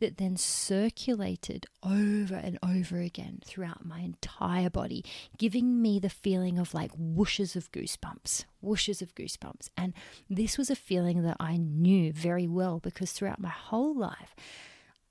[0.01, 5.05] that then circulated over and over again throughout my entire body,
[5.39, 9.71] giving me the feeling of like whooshes of goosebumps, whooshes of goosebumps.
[9.77, 9.95] And
[10.29, 14.35] this was a feeling that I knew very well because throughout my whole life,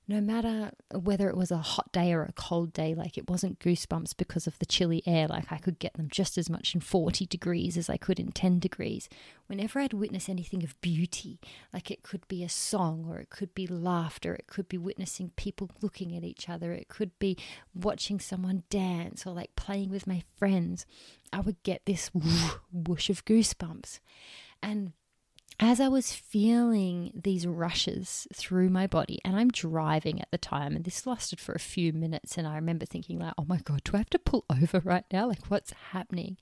[0.06, 3.58] no matter whether it was a hot day or a cold day, like it wasn't
[3.58, 6.82] goosebumps because of the chilly air, like I could get them just as much in
[6.82, 9.08] 40 degrees as I could in 10 degrees.
[9.46, 11.40] Whenever I'd witness anything of beauty,
[11.72, 15.32] like it could be a song or it could be laughter, it could be witnessing
[15.36, 17.38] people looking at each other, it could be
[17.74, 20.84] watching someone dance or like playing with my friends,
[21.32, 22.10] I would get this
[22.72, 24.00] whoosh of goosebumps.
[24.62, 24.92] And
[25.64, 30.76] as I was feeling these rushes through my body, and I'm driving at the time,
[30.76, 33.82] and this lasted for a few minutes, and I remember thinking, like, oh my God,
[33.82, 35.26] do I have to pull over right now?
[35.26, 36.36] Like, what's happening?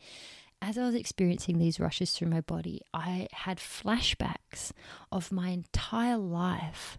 [0.61, 4.73] As I was experiencing these rushes through my body, I had flashbacks
[5.13, 6.99] of my entire life,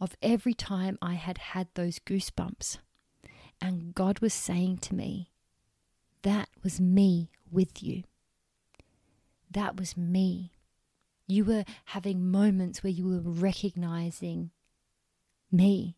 [0.00, 2.78] of every time I had had those goosebumps.
[3.60, 5.30] And God was saying to me,
[6.22, 8.02] that was me with you.
[9.50, 10.53] That was me
[11.26, 14.50] you were having moments where you were recognizing
[15.50, 15.96] me.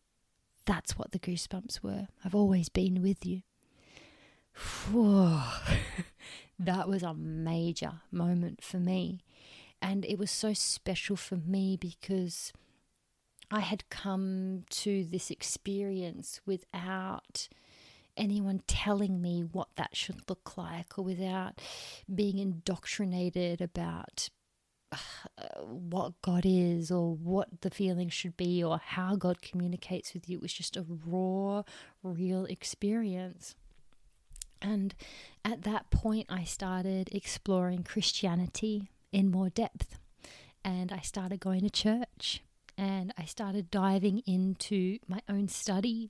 [0.65, 2.07] That's what the goosebumps were.
[2.23, 3.41] I've always been with you.
[6.59, 9.21] That was a major moment for me.
[9.81, 12.51] And it was so special for me because
[13.51, 17.47] I had come to this experience without
[18.15, 21.61] anyone telling me what that should look like or without
[22.13, 24.29] being indoctrinated about
[25.63, 30.37] what God is or what the feeling should be or how God communicates with you.
[30.37, 31.63] It was just a raw,
[32.03, 33.55] real experience.
[34.61, 34.95] And
[35.45, 39.99] at that point, I started exploring Christianity in more depth.
[40.63, 42.41] And I started going to church
[42.77, 46.09] and I started diving into my own study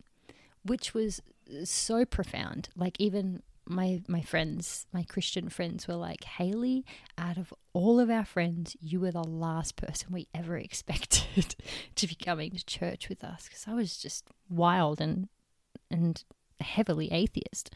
[0.68, 1.22] which was
[1.64, 2.70] so profound.
[2.76, 6.86] Like even my my friends, my Christian friends were like, "Hayley,
[7.18, 11.56] out of all of our friends, you were the last person we ever expected
[11.96, 15.30] to be coming to church with us." Because I was just wild and
[15.90, 16.24] and
[16.60, 17.74] heavily atheist.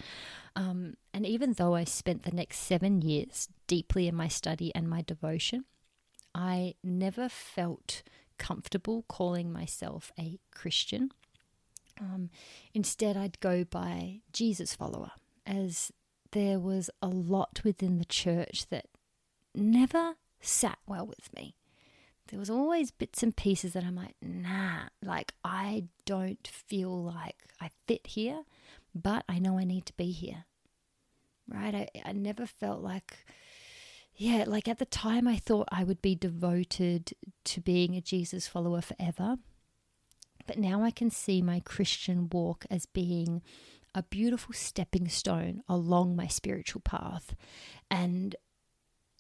[0.56, 4.90] Um, and even though I spent the next seven years deeply in my study and
[4.90, 5.66] my devotion,
[6.34, 8.04] I never felt
[8.38, 11.12] comfortable calling myself a Christian.
[12.00, 12.30] Um,
[12.74, 15.12] instead, I'd go by Jesus follower,
[15.46, 15.92] as
[16.32, 18.86] there was a lot within the church that
[19.54, 21.56] never sat well with me.
[22.30, 27.36] There was always bits and pieces that I'm like, nah, like I don't feel like
[27.60, 28.44] I fit here,
[28.96, 30.46] but I know I need to be here.
[31.48, 31.76] Right?
[31.76, 33.26] I, I never felt like
[34.16, 37.14] yeah, like at the time, I thought I would be devoted
[37.46, 39.38] to being a Jesus follower forever.
[40.46, 43.42] But now I can see my Christian walk as being
[43.94, 47.36] a beautiful stepping stone along my spiritual path.
[47.90, 48.36] And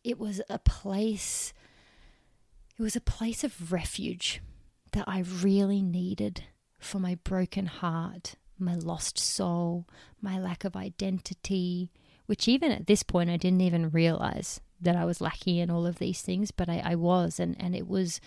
[0.04, 1.54] it was a place,
[2.78, 4.42] it was a place of refuge
[4.94, 6.46] that I really needed
[6.80, 9.88] for my broken heart, my lost soul,
[10.22, 11.92] my lack of identity,
[12.26, 15.86] which even at this point I didn't even realize that I was lacking in all
[15.86, 18.20] of these things, but I, I was, and, and it was,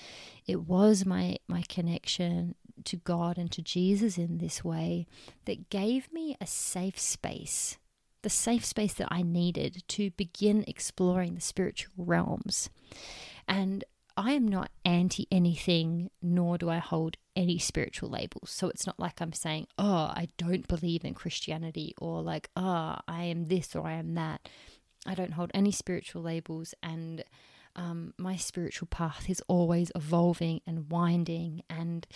[0.47, 5.07] it was my my connection to God and to Jesus in this way
[5.45, 7.79] that gave me a safe space,
[8.23, 12.71] the safe space that I needed to begin exploring the spiritual realms.
[13.47, 13.85] And
[14.17, 18.51] I am not anti anything, nor do I hold any spiritual labels.
[18.51, 22.97] So it's not like I'm saying, oh, I don't believe in Christianity, or like, oh,
[23.09, 24.49] I am this or I am that.
[25.07, 27.25] I don't hold any spiritual labels, and
[27.77, 31.63] um, my spiritual path is always evolving and winding.
[31.69, 32.07] And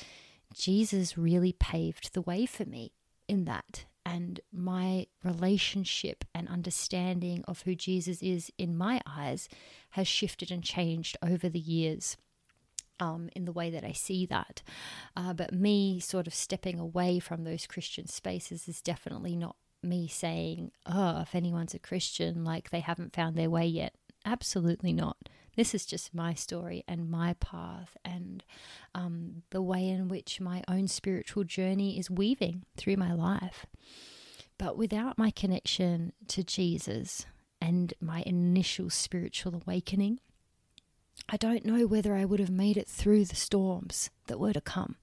[0.54, 2.92] Jesus really paved the way for me
[3.28, 3.84] in that.
[4.04, 9.48] And my relationship and understanding of who Jesus is in my eyes
[9.90, 12.16] has shifted and changed over the years.
[13.00, 14.60] Um, in the way that I see that.
[15.16, 20.08] Uh, but me sort of stepping away from those Christian spaces is definitely not me
[20.08, 23.94] saying, oh, if anyone's a Christian, like they haven't found their way yet.
[24.24, 25.16] Absolutely not.
[25.58, 28.44] This is just my story and my path and
[28.94, 33.66] um, the way in which my own spiritual journey is weaving through my life.
[34.56, 37.26] But without my connection to Jesus
[37.60, 40.20] and my initial spiritual awakening,
[41.28, 44.60] I don't know whether I would have made it through the storms that were to
[44.60, 44.94] come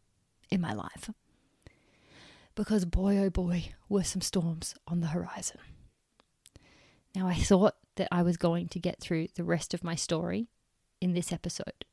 [0.50, 1.10] in my life
[2.56, 5.60] because boy oh boy were some storms on the horizon.
[7.14, 10.48] Now, I thought that I was going to get through the rest of my story
[11.02, 11.86] in this episode,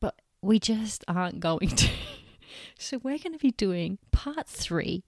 [0.00, 1.88] but we just aren't going to.
[2.78, 5.04] so, we're going to be doing part three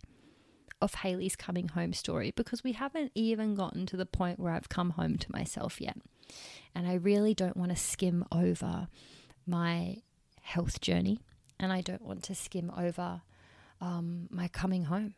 [0.81, 4.69] of Hayley's coming home story because we haven't even gotten to the point where I've
[4.69, 5.97] come home to myself yet.
[6.75, 8.89] And I really don't want to skim over
[9.47, 10.03] my
[10.43, 11.21] health journey
[11.59, 13.23] and I don't want to skim over
[13.81, 15.15] um, my coming home.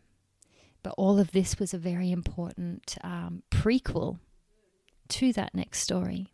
[0.82, 4.20] But all of this was a very important um, prequel
[5.08, 6.28] to that next story.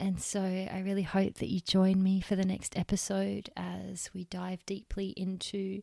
[0.00, 4.24] And so I really hope that you join me for the next episode as we
[4.24, 5.82] dive deeply into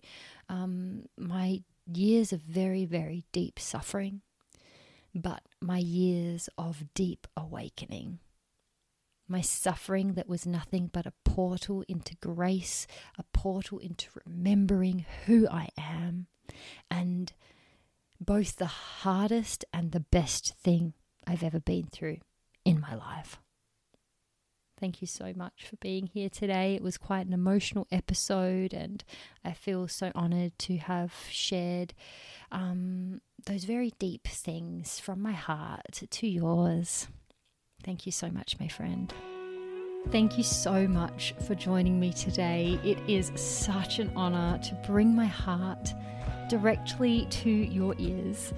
[0.49, 4.21] um, my years of very, very deep suffering,
[5.15, 8.19] but my years of deep awakening
[9.29, 12.87] my suffering that was nothing but a portal into grace,
[13.17, 16.25] a portal into remembering who I am,
[16.89, 17.31] and
[18.19, 20.93] both the hardest and the best thing
[21.27, 22.17] I've ever been through
[22.65, 23.39] in my life.
[24.79, 26.75] Thank you so much for being here today.
[26.75, 29.03] It was quite an emotional episode, and
[29.43, 31.93] I feel so honored to have shared
[32.49, 37.07] um, those very deep things from my heart to yours.
[37.83, 39.13] Thank you so much, my friend.
[40.11, 42.79] Thank you so much for joining me today.
[42.83, 45.93] It is such an honor to bring my heart
[46.49, 48.53] directly to your ears.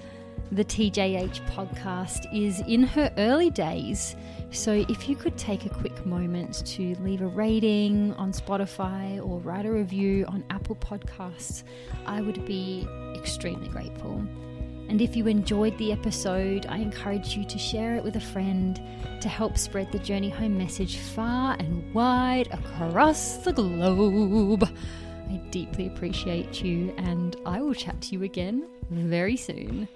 [0.52, 4.14] The TJH podcast is in her early days,
[4.50, 9.38] so if you could take a quick moment to leave a rating on Spotify or
[9.38, 11.62] write a review on Apple Podcasts,
[12.04, 14.22] I would be extremely grateful.
[14.90, 18.78] And if you enjoyed the episode, I encourage you to share it with a friend
[19.22, 24.64] to help spread the Journey Home message far and wide across the globe.
[25.30, 29.88] I deeply appreciate you, and I will chat to you again very soon.